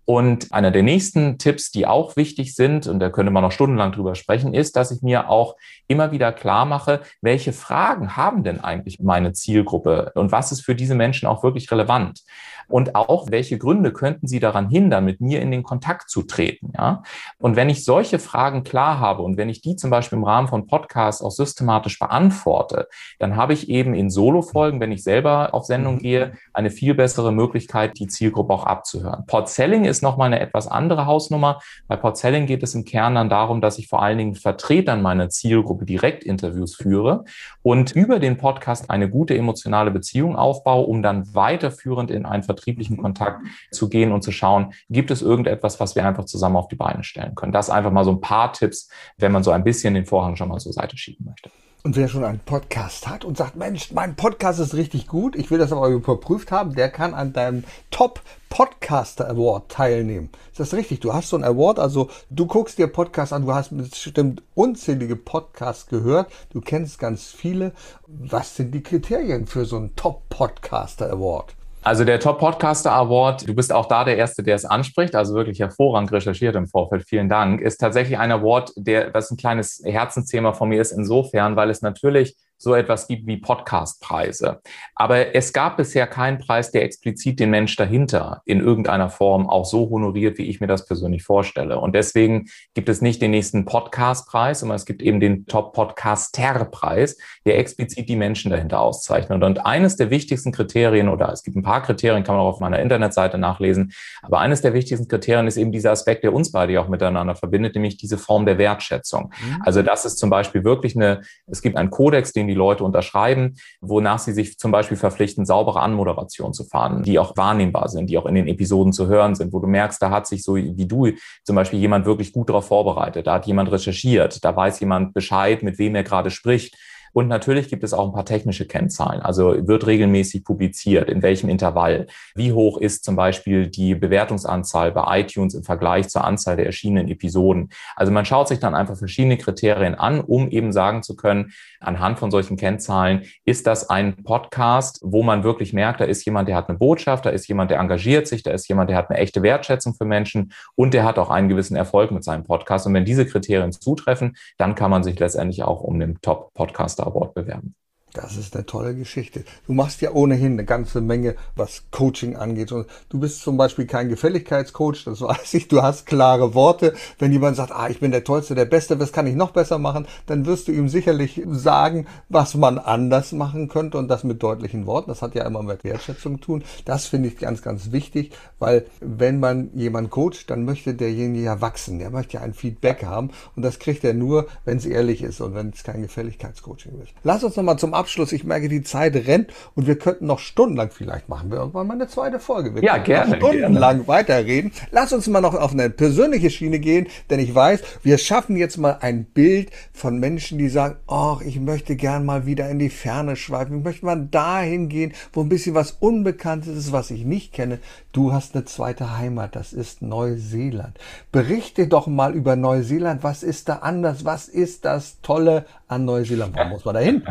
[0.04, 3.92] Und einer der nächsten Tipps, die auch wichtig sind, und da könnte man noch stundenlang
[3.92, 5.56] drüber sprechen, ist, dass ich mir auch
[5.88, 10.74] immer wieder klar mache, welche Fragen haben denn eigentlich meine Zielgruppe und was ist für
[10.74, 12.22] diese Menschen auch wirklich relevant?
[12.68, 16.72] Und auch, welche Gründe könnten sie daran hindern, mit mir in den Kontakt zu treten?
[16.76, 17.02] Ja?
[17.38, 20.48] Und wenn ich solche Fragen klar habe und wenn ich die zum Beispiel im Rahmen
[20.48, 22.88] von Podcasts auch systematisch beantworte,
[23.24, 26.00] dann habe ich eben in Solo-Folgen, wenn ich selber auf Sendung mhm.
[26.00, 29.24] gehe, eine viel bessere Möglichkeit, die Zielgruppe auch abzuhören.
[29.26, 31.58] Podselling ist nochmal eine etwas andere Hausnummer.
[31.88, 35.30] Bei Podselling geht es im Kern dann darum, dass ich vor allen Dingen Vertretern meiner
[35.30, 37.24] Zielgruppe direkt Interviews führe
[37.62, 42.98] und über den Podcast eine gute emotionale Beziehung aufbaue, um dann weiterführend in ein vertrieblichen
[42.98, 46.76] Kontakt zu gehen und zu schauen, gibt es irgendetwas, was wir einfach zusammen auf die
[46.76, 47.52] Beine stellen können.
[47.52, 50.50] Das einfach mal so ein paar Tipps, wenn man so ein bisschen den Vorhang schon
[50.50, 51.50] mal zur Seite schieben möchte.
[51.86, 55.50] Und wer schon einen Podcast hat und sagt, Mensch, mein Podcast ist richtig gut, ich
[55.50, 60.30] will das aber überprüft haben, der kann an deinem Top Podcaster Award teilnehmen.
[60.50, 61.00] Ist das richtig?
[61.00, 65.14] Du hast so einen Award, also du guckst dir Podcasts an, du hast bestimmt unzählige
[65.14, 67.72] Podcasts gehört, du kennst ganz viele.
[68.06, 71.54] Was sind die Kriterien für so einen Top Podcaster Award?
[71.84, 75.34] Also der Top Podcaster Award, du bist auch da der Erste, der es anspricht, also
[75.34, 79.82] wirklich hervorragend recherchiert im Vorfeld, vielen Dank, ist tatsächlich ein Award, der, das ein kleines
[79.84, 84.60] Herzensthema von mir ist insofern, weil es natürlich so etwas gibt wie Podcastpreise.
[84.96, 89.64] Aber es gab bisher keinen Preis, der explizit den Mensch dahinter in irgendeiner Form auch
[89.64, 91.78] so honoriert, wie ich mir das persönlich vorstelle.
[91.78, 97.58] Und deswegen gibt es nicht den nächsten Podcastpreis, sondern es gibt eben den Top-Podcaster-Preis, der
[97.58, 99.42] explizit die Menschen dahinter auszeichnet.
[99.42, 102.60] Und eines der wichtigsten Kriterien, oder es gibt ein paar Kriterien, kann man auch auf
[102.60, 106.80] meiner Internetseite nachlesen, aber eines der wichtigsten Kriterien ist eben dieser Aspekt, der uns beide
[106.80, 109.32] auch miteinander verbindet, nämlich diese Form der Wertschätzung.
[109.40, 109.62] Mhm.
[109.64, 112.84] Also das ist zum Beispiel wirklich eine, es gibt einen Kodex, den die die Leute
[112.84, 118.08] unterschreiben, wonach sie sich zum Beispiel verpflichten, saubere Anmoderation zu fahren, die auch wahrnehmbar sind,
[118.08, 120.56] die auch in den Episoden zu hören sind, wo du merkst, da hat sich so
[120.56, 121.08] wie du
[121.42, 125.62] zum Beispiel jemand wirklich gut darauf vorbereitet, da hat jemand recherchiert, da weiß jemand Bescheid,
[125.62, 126.76] mit wem er gerade spricht.
[127.14, 129.22] Und natürlich gibt es auch ein paar technische Kennzahlen.
[129.22, 132.08] Also wird regelmäßig publiziert, in welchem Intervall.
[132.34, 137.08] Wie hoch ist zum Beispiel die Bewertungsanzahl bei iTunes im Vergleich zur Anzahl der erschienenen
[137.08, 137.70] Episoden.
[137.94, 142.18] Also man schaut sich dann einfach verschiedene Kriterien an, um eben sagen zu können, anhand
[142.18, 146.56] von solchen Kennzahlen, ist das ein Podcast, wo man wirklich merkt, da ist jemand, der
[146.56, 149.20] hat eine Botschaft, da ist jemand, der engagiert sich, da ist jemand, der hat eine
[149.20, 152.88] echte Wertschätzung für Menschen und der hat auch einen gewissen Erfolg mit seinem Podcast.
[152.88, 157.34] Und wenn diese Kriterien zutreffen, dann kann man sich letztendlich auch um den Top-Podcaster Award
[157.34, 157.74] bewerben.
[158.14, 159.42] Das ist eine tolle Geschichte.
[159.66, 162.70] Du machst ja ohnehin eine ganze Menge, was Coaching angeht.
[162.70, 165.66] Du bist zum Beispiel kein Gefälligkeitscoach, das weiß ich.
[165.66, 166.94] Du hast klare Worte.
[167.18, 169.78] Wenn jemand sagt, ah, ich bin der Tollste, der Beste, was kann ich noch besser
[169.78, 174.40] machen, dann wirst du ihm sicherlich sagen, was man anders machen könnte und das mit
[174.40, 175.10] deutlichen Worten.
[175.10, 176.64] Das hat ja immer mit Wertschätzung zu tun.
[176.84, 178.30] Das finde ich ganz, ganz wichtig,
[178.60, 181.98] weil wenn man jemanden coacht, dann möchte derjenige ja wachsen.
[181.98, 185.40] Der möchte ja ein Feedback haben und das kriegt er nur, wenn es ehrlich ist
[185.40, 187.12] und wenn es kein Gefälligkeitscoaching ist.
[187.24, 190.90] Lass uns nochmal zum Abschluss, ich merke, die Zeit rennt und wir könnten noch stundenlang,
[190.90, 192.74] vielleicht machen wir irgendwann mal eine zweite Folge.
[192.74, 193.36] Wir ja, gerne.
[193.36, 194.08] Stundenlang gerne.
[194.08, 194.72] weiterreden.
[194.90, 198.76] Lass uns mal noch auf eine persönliche Schiene gehen, denn ich weiß, wir schaffen jetzt
[198.76, 202.90] mal ein Bild von Menschen, die sagen, ach, ich möchte gern mal wieder in die
[202.90, 203.78] Ferne schweifen.
[203.78, 207.78] Ich möchte mal dahin gehen, wo ein bisschen was Unbekanntes ist, was ich nicht kenne.
[208.12, 210.98] Du hast eine zweite Heimat, das ist Neuseeland.
[211.32, 213.22] Berichte doch mal über Neuseeland.
[213.22, 214.24] Was ist da anders?
[214.24, 216.54] Was ist das Tolle an Neuseeland?
[216.54, 217.24] Warum muss man da hin?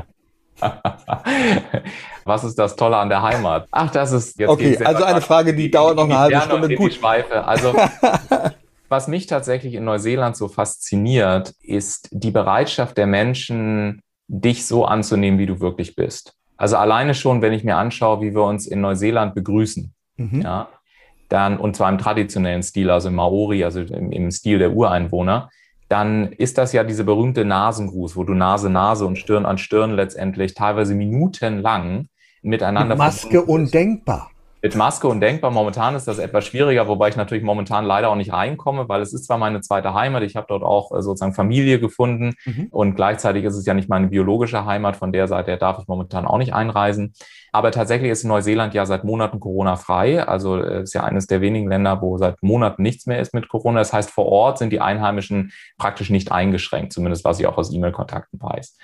[2.25, 3.67] Was ist das Tolle an der Heimat?
[3.71, 4.49] Ach, das ist jetzt.
[4.49, 6.75] Okay, also eine Frage, die dauert noch eine halbe Stunde.
[6.75, 6.93] Gut.
[6.93, 7.45] Schweife.
[7.45, 7.73] Also,
[8.89, 15.39] was mich tatsächlich in Neuseeland so fasziniert, ist die Bereitschaft der Menschen, dich so anzunehmen,
[15.39, 16.33] wie du wirklich bist.
[16.57, 20.41] Also alleine schon, wenn ich mir anschaue, wie wir uns in Neuseeland begrüßen, mhm.
[20.41, 20.69] ja,
[21.29, 25.49] dann, und zwar im traditionellen Stil, also im Maori, also im, im Stil der Ureinwohner,
[25.89, 29.91] dann ist das ja diese berühmte Nasengruß, wo du Nase, Nase und Stirn an Stirn
[29.91, 32.07] letztendlich teilweise minutenlang
[32.41, 32.95] miteinander.
[32.95, 34.31] Mit Maske undenkbar.
[34.65, 35.51] Mit Maske undenkbar.
[35.51, 39.11] Momentan ist das etwas schwieriger, wobei ich natürlich momentan leider auch nicht reinkomme, weil es
[39.11, 42.67] ist zwar meine zweite Heimat, ich habe dort auch äh, sozusagen Familie gefunden mhm.
[42.71, 45.87] und gleichzeitig ist es ja nicht meine biologische Heimat, von der Seite her darf ich
[45.89, 47.13] momentan auch nicht einreisen.
[47.51, 50.25] Aber tatsächlich ist Neuseeland ja seit Monaten Corona-frei.
[50.25, 53.33] Also es äh, ist ja eines der wenigen Länder, wo seit Monaten nichts mehr ist
[53.33, 53.79] mit Corona.
[53.79, 57.73] Das heißt, vor Ort sind die Einheimischen praktisch nicht eingeschränkt, zumindest was ich auch aus
[57.73, 58.77] E-Mail-Kontakten weiß.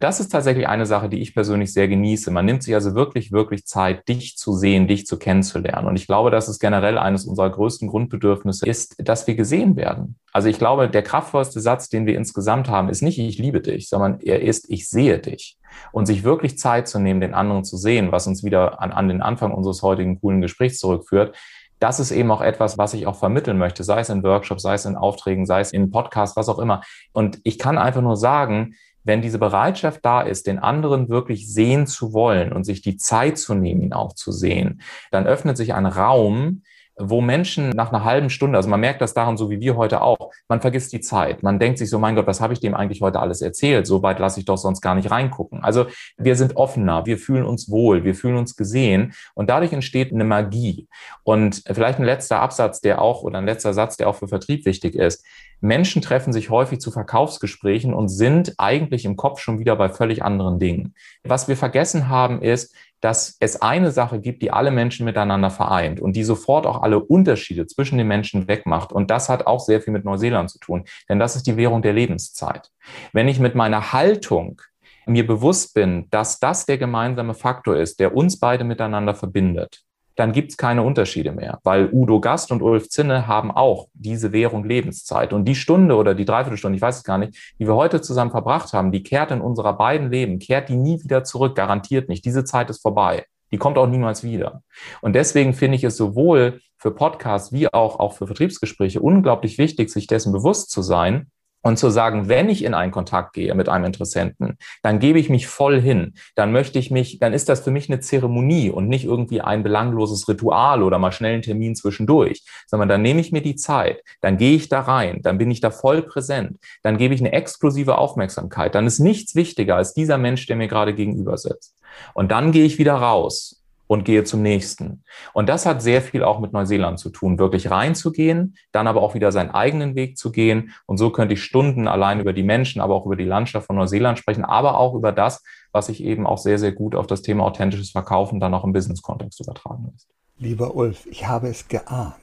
[0.00, 2.30] Das ist tatsächlich eine Sache, die ich persönlich sehr genieße.
[2.30, 5.86] Man nimmt sich also wirklich, wirklich Zeit, dich zu sehen, dich zu kennenzulernen.
[5.86, 10.16] Und ich glaube, dass es generell eines unserer größten Grundbedürfnisse ist, dass wir gesehen werden.
[10.32, 13.90] Also ich glaube, der kraftvollste Satz, den wir insgesamt haben, ist nicht ich liebe dich,
[13.90, 15.58] sondern er ist ich sehe dich
[15.92, 19.06] und sich wirklich Zeit zu nehmen, den anderen zu sehen, was uns wieder an, an
[19.06, 21.36] den Anfang unseres heutigen coolen Gesprächs zurückführt,
[21.80, 24.74] das ist eben auch etwas, was ich auch vermitteln möchte, sei es in Workshops, sei
[24.74, 26.82] es in Aufträgen, sei es in Podcasts, was auch immer.
[27.12, 28.74] Und ich kann einfach nur sagen,
[29.04, 33.38] wenn diese Bereitschaft da ist, den anderen wirklich sehen zu wollen und sich die Zeit
[33.38, 36.62] zu nehmen, ihn auch zu sehen, dann öffnet sich ein Raum,
[37.00, 40.02] wo Menschen nach einer halben Stunde, also man merkt das daran, so wie wir heute
[40.02, 41.42] auch, man vergisst die Zeit.
[41.42, 43.86] Man denkt sich so, mein Gott, was habe ich dem eigentlich heute alles erzählt?
[43.86, 45.64] So weit lasse ich doch sonst gar nicht reingucken.
[45.64, 45.86] Also
[46.18, 50.24] wir sind offener, wir fühlen uns wohl, wir fühlen uns gesehen und dadurch entsteht eine
[50.24, 50.88] Magie.
[51.22, 54.66] Und vielleicht ein letzter Absatz, der auch, oder ein letzter Satz, der auch für Vertrieb
[54.66, 55.24] wichtig ist.
[55.60, 60.22] Menschen treffen sich häufig zu Verkaufsgesprächen und sind eigentlich im Kopf schon wieder bei völlig
[60.22, 60.94] anderen Dingen.
[61.24, 66.00] Was wir vergessen haben, ist, dass es eine Sache gibt, die alle Menschen miteinander vereint
[66.00, 68.92] und die sofort auch alle Unterschiede zwischen den Menschen wegmacht.
[68.92, 71.82] Und das hat auch sehr viel mit Neuseeland zu tun, denn das ist die Währung
[71.82, 72.70] der Lebenszeit.
[73.12, 74.60] Wenn ich mit meiner Haltung
[75.06, 79.82] mir bewusst bin, dass das der gemeinsame Faktor ist, der uns beide miteinander verbindet,
[80.20, 84.32] dann gibt es keine Unterschiede mehr, weil Udo Gast und Ulf Zinne haben auch diese
[84.32, 85.32] Währung Lebenszeit.
[85.32, 88.30] Und die Stunde oder die Dreiviertelstunde, ich weiß es gar nicht, die wir heute zusammen
[88.30, 92.24] verbracht haben, die kehrt in unserer beiden Leben, kehrt die nie wieder zurück, garantiert nicht.
[92.26, 93.24] Diese Zeit ist vorbei.
[93.50, 94.62] Die kommt auch niemals wieder.
[95.00, 99.90] Und deswegen finde ich es sowohl für Podcasts wie auch, auch für Vertriebsgespräche unglaublich wichtig,
[99.90, 101.30] sich dessen bewusst zu sein,
[101.62, 105.28] und zu sagen, wenn ich in einen Kontakt gehe mit einem Interessenten, dann gebe ich
[105.28, 106.14] mich voll hin.
[106.34, 109.62] Dann möchte ich mich, dann ist das für mich eine Zeremonie und nicht irgendwie ein
[109.62, 114.02] belangloses Ritual oder mal schnell einen Termin zwischendurch, sondern dann nehme ich mir die Zeit,
[114.20, 117.32] dann gehe ich da rein, dann bin ich da voll präsent, dann gebe ich eine
[117.32, 118.74] exklusive Aufmerksamkeit.
[118.74, 121.76] Dann ist nichts wichtiger als dieser Mensch, der mir gerade gegenüber sitzt.
[122.14, 123.59] Und dann gehe ich wieder raus
[123.90, 125.02] und gehe zum nächsten.
[125.32, 129.14] Und das hat sehr viel auch mit Neuseeland zu tun, wirklich reinzugehen, dann aber auch
[129.14, 130.70] wieder seinen eigenen Weg zu gehen.
[130.86, 133.74] Und so könnte ich Stunden allein über die Menschen, aber auch über die Landschaft von
[133.74, 137.22] Neuseeland sprechen, aber auch über das, was sich eben auch sehr, sehr gut auf das
[137.22, 140.06] Thema authentisches Verkaufen dann auch im Business-Kontext übertragen lässt.
[140.38, 142.14] Lieber Ulf, ich habe es geahnt.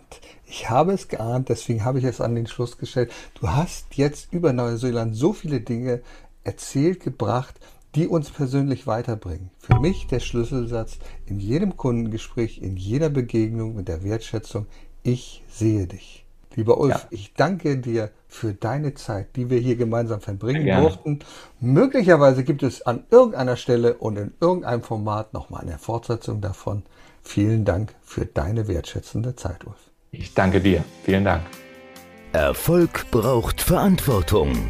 [0.45, 3.11] Ich habe es geahnt, deswegen habe ich es an den Schluss gestellt.
[3.41, 5.99] Du hast jetzt über Neuseeland so viele Dinge
[6.45, 7.59] erzählt, gebracht,
[7.97, 9.49] die uns persönlich weiterbringen.
[9.57, 14.67] Für mich der Schlüsselsatz in jedem Kundengespräch, in jeder Begegnung mit der Wertschätzung,
[15.01, 16.23] ich sehe dich.
[16.55, 17.07] Lieber Ulf, ja.
[17.09, 21.19] ich danke dir für deine Zeit, die wir hier gemeinsam verbringen durften.
[21.59, 26.83] Möglicherweise gibt es an irgendeiner Stelle und in irgendeinem Format nochmal eine Fortsetzung davon.
[27.23, 29.89] Vielen Dank für deine wertschätzende Zeit, Ulf.
[30.11, 30.83] Ich danke dir.
[31.03, 31.43] Vielen Dank.
[32.31, 34.69] Erfolg braucht Verantwortung